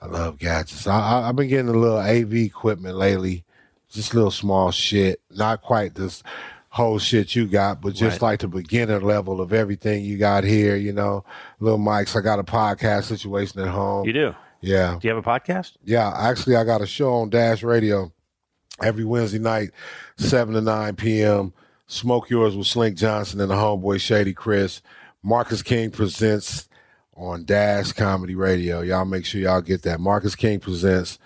[0.00, 0.86] I love gadgets.
[0.86, 3.42] I, I, I've been getting a little AV equipment lately,
[3.90, 5.20] just little small shit.
[5.32, 6.22] Not quite this
[6.68, 8.30] whole shit you got, but just Right.
[8.30, 10.76] like the beginner level of everything you got here.
[10.76, 11.24] You know,
[11.58, 12.14] little mics.
[12.16, 14.06] I got a podcast situation at home.
[14.06, 14.34] You do.
[14.60, 15.72] Yeah, Do you have a podcast?
[15.84, 16.12] yeah.
[16.16, 18.12] Actually, I got a show on Dash Radio
[18.80, 19.70] every Wednesday night,
[20.16, 21.52] seven to nine p.m.
[21.90, 24.80] Smoke yours with Slink Johnson and the homeboy Shady Chris.
[25.24, 26.68] Marcus King presents
[27.16, 28.80] on Dash Comedy Radio.
[28.80, 29.98] Y'all make sure y'all get that.
[29.98, 31.18] Marcus King presents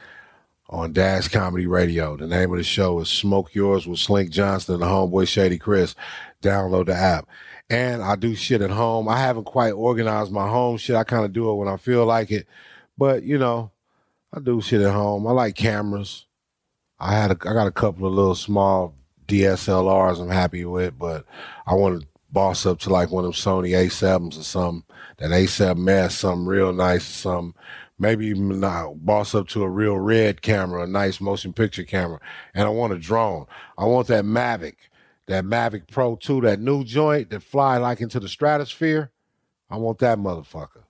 [0.70, 2.16] on Dash Comedy Radio.
[2.16, 5.58] The name of the show is Smoke Yours with Slink Johnson and the homeboy Shady
[5.58, 5.94] Chris.
[6.40, 7.28] Download the app.
[7.68, 9.06] And I do shit at home.
[9.06, 10.96] I haven't quite organized my home shit.
[10.96, 12.46] I kind of do it when I feel like it.
[12.96, 13.70] But, you know,
[14.32, 15.26] I do shit at home.
[15.26, 16.24] I like cameras.
[16.98, 18.94] I had a, I got a couple of little small
[19.26, 21.24] DSLRs I'm happy with, but
[21.66, 24.84] I want to boss up to like one of them Sony A7s or something.
[25.18, 27.54] That A7S, something real nice something.
[27.96, 28.60] Maybe even
[28.96, 32.18] boss up to a real red camera, a nice motion picture camera.
[32.52, 33.46] And I want a drone.
[33.78, 34.74] I want that Mavic,
[35.26, 39.12] that Mavic Pro 2, that new joint that fly like into the stratosphere.
[39.70, 40.82] I want that motherfucker.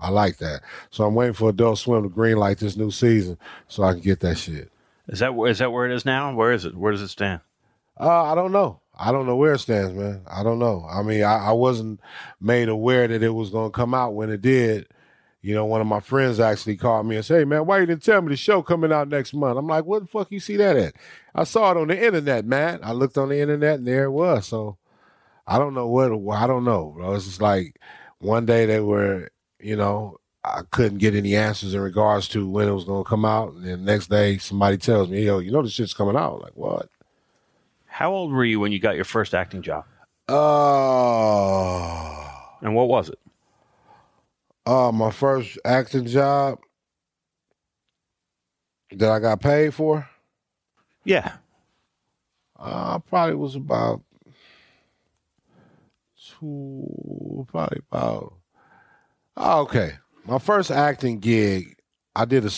[0.00, 0.62] I like that.
[0.90, 4.02] So I'm waiting for Adult Swim to green light this new season so I can
[4.02, 4.70] get that shit.
[5.08, 6.34] Is that is that where it is now?
[6.34, 6.76] Where is it?
[6.76, 7.40] Where does it stand?
[8.00, 8.80] Uh, I don't know.
[8.98, 10.22] I don't know where it stands, man.
[10.28, 10.84] I don't know.
[10.90, 12.00] I mean, I, I wasn't
[12.40, 14.88] made aware that it was going to come out when it did.
[15.40, 17.86] you know, one of my friends actually called me and said, Hey man, why you
[17.86, 19.58] didn't tell me the show coming out next month?
[19.58, 20.94] I'm like, what the fuck you see that at?
[21.34, 22.80] I saw it on the internet, man.
[22.82, 24.46] I looked on the internet and there it was.
[24.46, 24.78] So
[25.46, 27.14] I don't know what I don't know, bro.
[27.14, 27.80] It's just like
[28.18, 29.30] one day they were,
[29.60, 33.24] you know, I couldn't get any answers in regards to when it was gonna come
[33.24, 33.54] out.
[33.54, 36.42] And then the next day somebody tells me, Yo, you know the shit's coming out.
[36.42, 36.88] Like, what?
[37.98, 39.84] How old were you when you got your first acting job?
[40.28, 40.38] Uh
[42.62, 43.18] And what was it?
[44.64, 46.60] Uh, my first acting job
[48.92, 50.08] that I got paid for,
[51.02, 51.38] Yeah.
[52.56, 54.02] uh, probably was about
[56.38, 58.34] two, probably about.
[59.36, 59.94] Oh, okay,
[60.24, 61.74] my first acting gig,
[62.14, 62.50] I did a.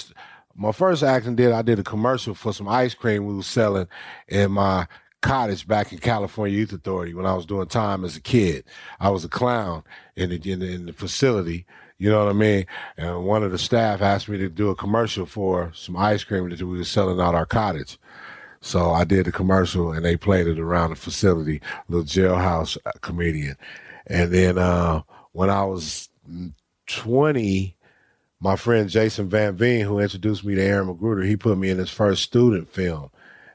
[0.54, 3.88] My first acting did I did a commercial for some ice cream we was selling
[4.28, 4.86] in my
[5.20, 8.64] cottage back in California Youth Authority when I was doing time as a kid.
[8.98, 9.84] I was a clown
[10.16, 11.66] in the in the, in the facility.
[11.98, 12.64] You know what I mean?
[12.96, 16.48] And one of the staff asked me to do a commercial for some ice cream
[16.48, 17.98] that we were selling out our cottage.
[18.62, 22.92] So I did the commercial and they played it around the facility, little jailhouse uh,
[23.00, 23.56] comedian.
[24.06, 25.02] And then uh,
[25.32, 26.08] when I was
[26.86, 27.76] 20,
[28.40, 31.78] my friend Jason Van Veen, who introduced me to Aaron McGruder, he put me in
[31.78, 33.10] his first student film.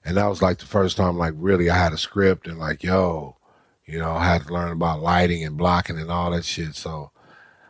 [0.05, 2.83] And that was like the first time, like, really, I had a script and, like,
[2.83, 3.37] yo,
[3.85, 6.75] you know, I had to learn about lighting and blocking and all that shit.
[6.75, 7.11] So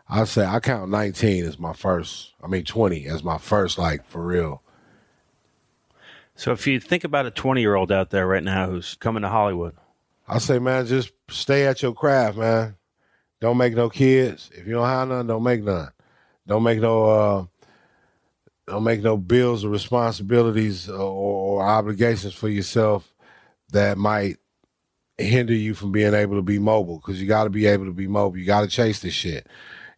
[0.10, 4.06] I'd say I count 19 as my first, I mean, 20 as my first, like,
[4.06, 4.62] for real.
[6.36, 9.24] So if you think about a 20 year old out there right now who's coming
[9.24, 9.76] to Hollywood,
[10.28, 12.76] I say, man, just stay at your craft, man.
[13.40, 14.50] Don't make no kids.
[14.54, 15.92] If you don't have none, don't make none.
[16.48, 17.46] Don't make no uh
[18.68, 23.14] don't make no bills or responsibilities or, or obligations for yourself
[23.72, 24.38] that might
[25.18, 27.94] hinder you from being able to be mobile because you got to be able to
[27.94, 28.38] be mobile.
[28.38, 29.48] You got to chase this shit.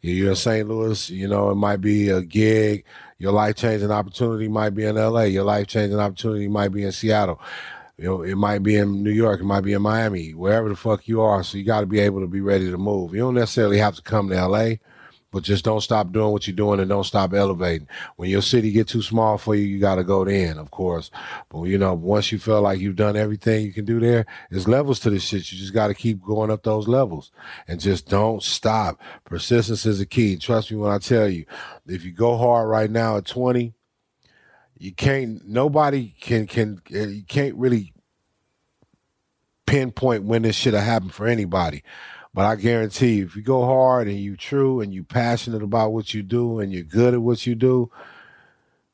[0.02, 0.68] You're in St.
[0.68, 2.86] Louis, you know, it might be a gig.
[3.18, 5.24] Your life changing opportunity might be in LA.
[5.24, 7.42] Your life changing opportunity might be in Seattle.
[7.98, 10.76] You know, it might be in New York, it might be in Miami, wherever the
[10.76, 11.44] fuck you are.
[11.44, 13.14] So you got to be able to be ready to move.
[13.14, 14.76] You don't necessarily have to come to LA,
[15.32, 17.88] but just don't stop doing what you're doing and don't stop elevating.
[18.16, 21.12] When your city get too small for you, you got to go in, of course.
[21.50, 24.68] But you know, once you feel like you've done everything you can do there, there's
[24.68, 25.52] levels to this shit.
[25.52, 27.32] You just got to keep going up those levels
[27.68, 29.02] and just don't stop.
[29.26, 30.38] Persistence is the key.
[30.38, 31.46] Trust me when I tell you,
[31.88, 33.74] if you go hard right now at 20,
[34.80, 37.94] you can't nobody can can uh, you can't really
[39.66, 41.84] pinpoint when this should have happened for anybody
[42.38, 45.92] but i guarantee you if you go hard and you true and you passionate about
[45.92, 47.90] what you do and you're good at what you do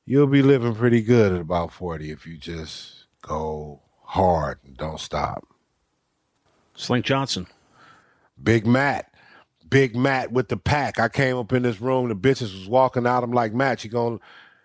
[0.05, 4.99] you'll be living pretty good at about 40 if you just go hard and don't
[4.99, 5.45] stop
[6.75, 7.47] Slink Johnson.
[8.41, 9.13] Big Matt.
[9.69, 10.99] Big Matt with the pack.
[10.99, 13.23] I came up in this room, the bitches was walking out.
[13.23, 14.19] I'm like, Matt, you going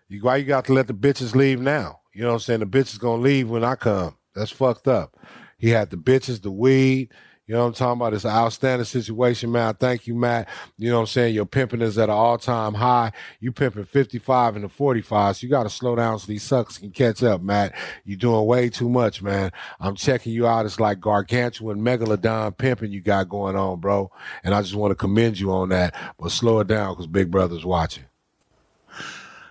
[0.09, 2.01] you why you got to let the bitches leave now?
[2.12, 2.61] You know what I'm saying?
[2.61, 4.16] The bitches gonna leave when I come.
[4.35, 5.16] That's fucked up.
[5.59, 7.12] He had the bitches, the weed.
[7.49, 8.13] You know what I'm talking about?
[8.13, 9.75] It's an outstanding situation, man.
[9.75, 10.51] Thank you, Matt.
[10.77, 11.35] You know what I'm saying?
[11.35, 13.11] Your pimping is at an all time high.
[13.41, 15.37] You pimping 55 and the 45.
[15.37, 17.75] So you got to slow down so these suckers can catch up, Matt.
[18.05, 19.51] You're doing way too much, man.
[19.81, 20.67] I'm checking you out.
[20.67, 24.13] It's like gargantuan megalodon pimping you got going on, bro.
[24.45, 25.95] And I just want to commend you on that.
[26.19, 28.05] But slow it down because Big Brother's watching.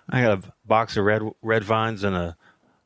[0.07, 2.37] I got a box of red red vines and a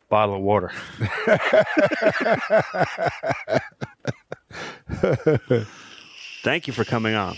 [0.07, 0.71] bottle of water.
[6.43, 7.35] Thank you for coming on.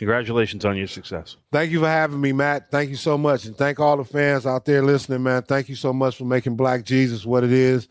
[0.00, 1.36] Congratulations on your success.
[1.52, 2.70] Thank you for having me, Matt.
[2.70, 3.44] Thank you so much.
[3.44, 5.42] And thank all the fans out there listening, man.
[5.42, 7.86] Thank you so much for making Black Jesus what it is,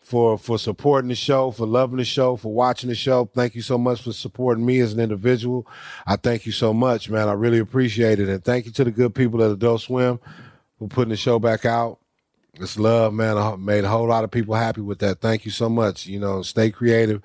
[0.00, 3.30] for for supporting the show, for loving the show, for watching the show.
[3.32, 5.64] Thank you so much for supporting me as an individual.
[6.04, 7.28] I thank you so much, man.
[7.28, 8.28] I really appreciate it.
[8.28, 10.18] And thank you to the good people at Adult Swim
[10.80, 12.00] for putting the show back out.
[12.54, 13.36] It's love, man.
[13.36, 15.20] I made a whole lot of people happy with that.
[15.20, 16.06] Thank you so much.
[16.06, 17.22] You know, stay creative,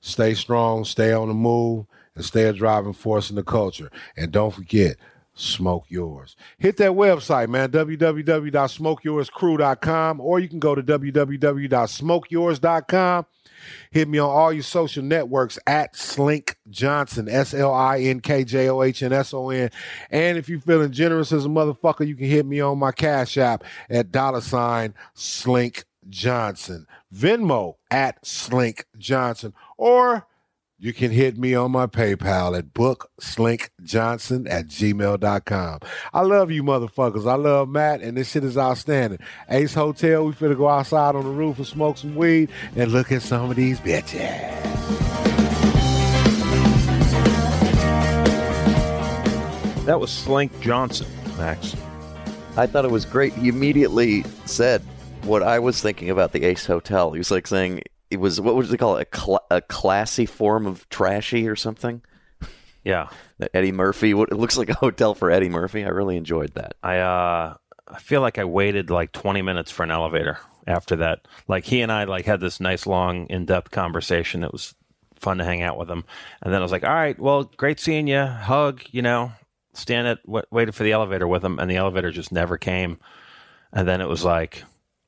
[0.00, 3.90] stay strong, stay on the move, and stay a driving force in the culture.
[4.16, 4.96] And don't forget,
[5.34, 6.36] smoke yours.
[6.58, 13.26] Hit that website, man, www.smokeyourscrew.com, or you can go to www.smokeyours.com.
[13.90, 18.44] Hit me on all your social networks at Slink Johnson, S L I N K
[18.44, 19.70] J O H N S O N.
[20.10, 23.36] And if you're feeling generous as a motherfucker, you can hit me on my Cash
[23.36, 30.26] App at dollar sign Slink Johnson, Venmo at Slink Johnson, or
[30.78, 35.78] you can hit me on my PayPal at bookslinkjohnson at gmail.com.
[36.14, 37.30] I love you motherfuckers.
[37.30, 39.18] I love Matt, and this shit is outstanding.
[39.50, 43.12] Ace Hotel, we finna go outside on the roof and smoke some weed and look
[43.12, 44.20] at some of these bitches.
[49.84, 51.74] That was Slink Johnson, Max?
[52.56, 53.32] I thought it was great.
[53.34, 54.82] He immediately said
[55.24, 57.12] what I was thinking about the Ace Hotel.
[57.12, 60.26] He was like saying it was what would they call it a, cl- a classy
[60.26, 62.02] form of trashy or something.
[62.84, 63.08] Yeah,
[63.38, 64.14] That Eddie Murphy.
[64.14, 65.84] What it looks like a hotel for Eddie Murphy.
[65.84, 66.74] I really enjoyed that.
[66.82, 67.54] I uh,
[67.88, 71.26] I feel like I waited like 20 minutes for an elevator after that.
[71.48, 74.44] Like he and I like had this nice long in-depth conversation.
[74.44, 74.74] It was
[75.16, 76.04] fun to hang out with him.
[76.42, 78.24] And then I was like, "All right, well, great seeing you.
[78.24, 79.32] Hug, you know,
[79.74, 82.98] stand at w- waited for the elevator with him and the elevator just never came.
[83.72, 84.64] And then it was like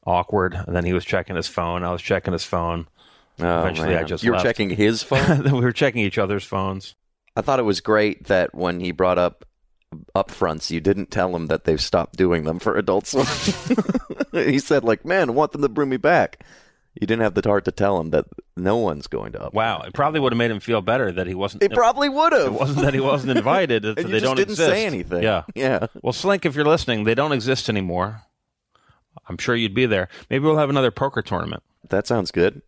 [0.07, 0.55] awkward.
[0.55, 1.84] And then he was checking his phone.
[1.84, 2.86] I was checking his phone.
[3.40, 4.46] Oh, Eventually, I just you were left.
[4.46, 5.42] checking his phone.
[5.44, 6.94] we were checking each other's phones.
[7.36, 9.46] I thought it was great that when he brought up
[10.14, 13.12] upfronts, you didn't tell him that they've stopped doing them for adults.
[14.32, 16.44] he said, like, man, I want them to bring me back.
[17.00, 19.55] You didn't have the heart to tell him that no one's going to up.
[19.55, 21.62] Wow, it probably would have made him feel better that he wasn't.
[21.62, 22.46] It probably would have.
[22.48, 23.86] it wasn't that he wasn't invited.
[23.86, 24.70] And you they just don't didn't exist.
[24.70, 25.22] say anything.
[25.22, 25.44] Yeah.
[25.55, 25.86] Yeah.
[26.03, 28.20] Well, Slink, if you're listening, they don't exist anymore.
[29.28, 30.08] I'm sure you'd be there.
[30.30, 31.62] Maybe we'll have another poker tournament.
[31.88, 32.62] That sounds good.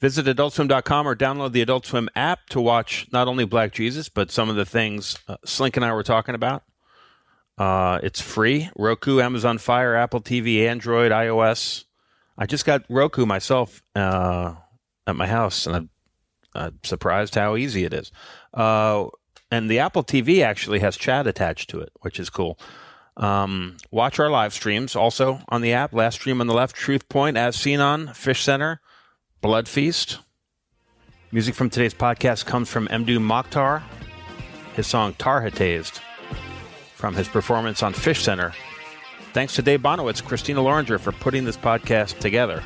[0.00, 4.30] Visit adultswim.com or download the Adult Swim app to watch not only Black Jesus, but
[4.30, 6.62] some of the things uh, Slink and I were talking about.
[7.58, 8.70] Uh, it's free.
[8.76, 11.84] Roku, Amazon Fire, Apple TV, Android, iOS.
[12.36, 14.54] I just got Roku myself uh,
[15.08, 15.90] at my house, and I'm,
[16.54, 18.12] I'm surprised how easy it is.
[18.54, 19.06] Uh,
[19.50, 22.56] and the Apple TV actually has chat attached to it, which is cool.
[23.18, 25.92] Um, watch our live streams also on the app.
[25.92, 28.80] Last stream on the left, Truth Point, as seen on Fish Center.
[29.40, 30.18] Blood Feast.
[31.30, 33.82] Music from today's podcast comes from Mdou Moctar.
[34.74, 36.00] His song Tarhatazed
[36.94, 38.52] from his performance on Fish Center.
[39.32, 42.62] Thanks to Dave Bonawits, Christina Loringer for putting this podcast together.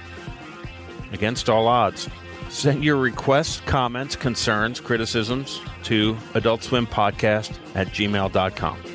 [1.13, 2.09] Against all odds.
[2.49, 8.92] Send your requests, comments, concerns, criticisms to adultswimpodcast at gmail.com.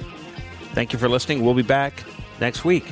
[0.78, 1.44] Thank you for listening.
[1.44, 2.04] We'll be back
[2.40, 2.86] next week.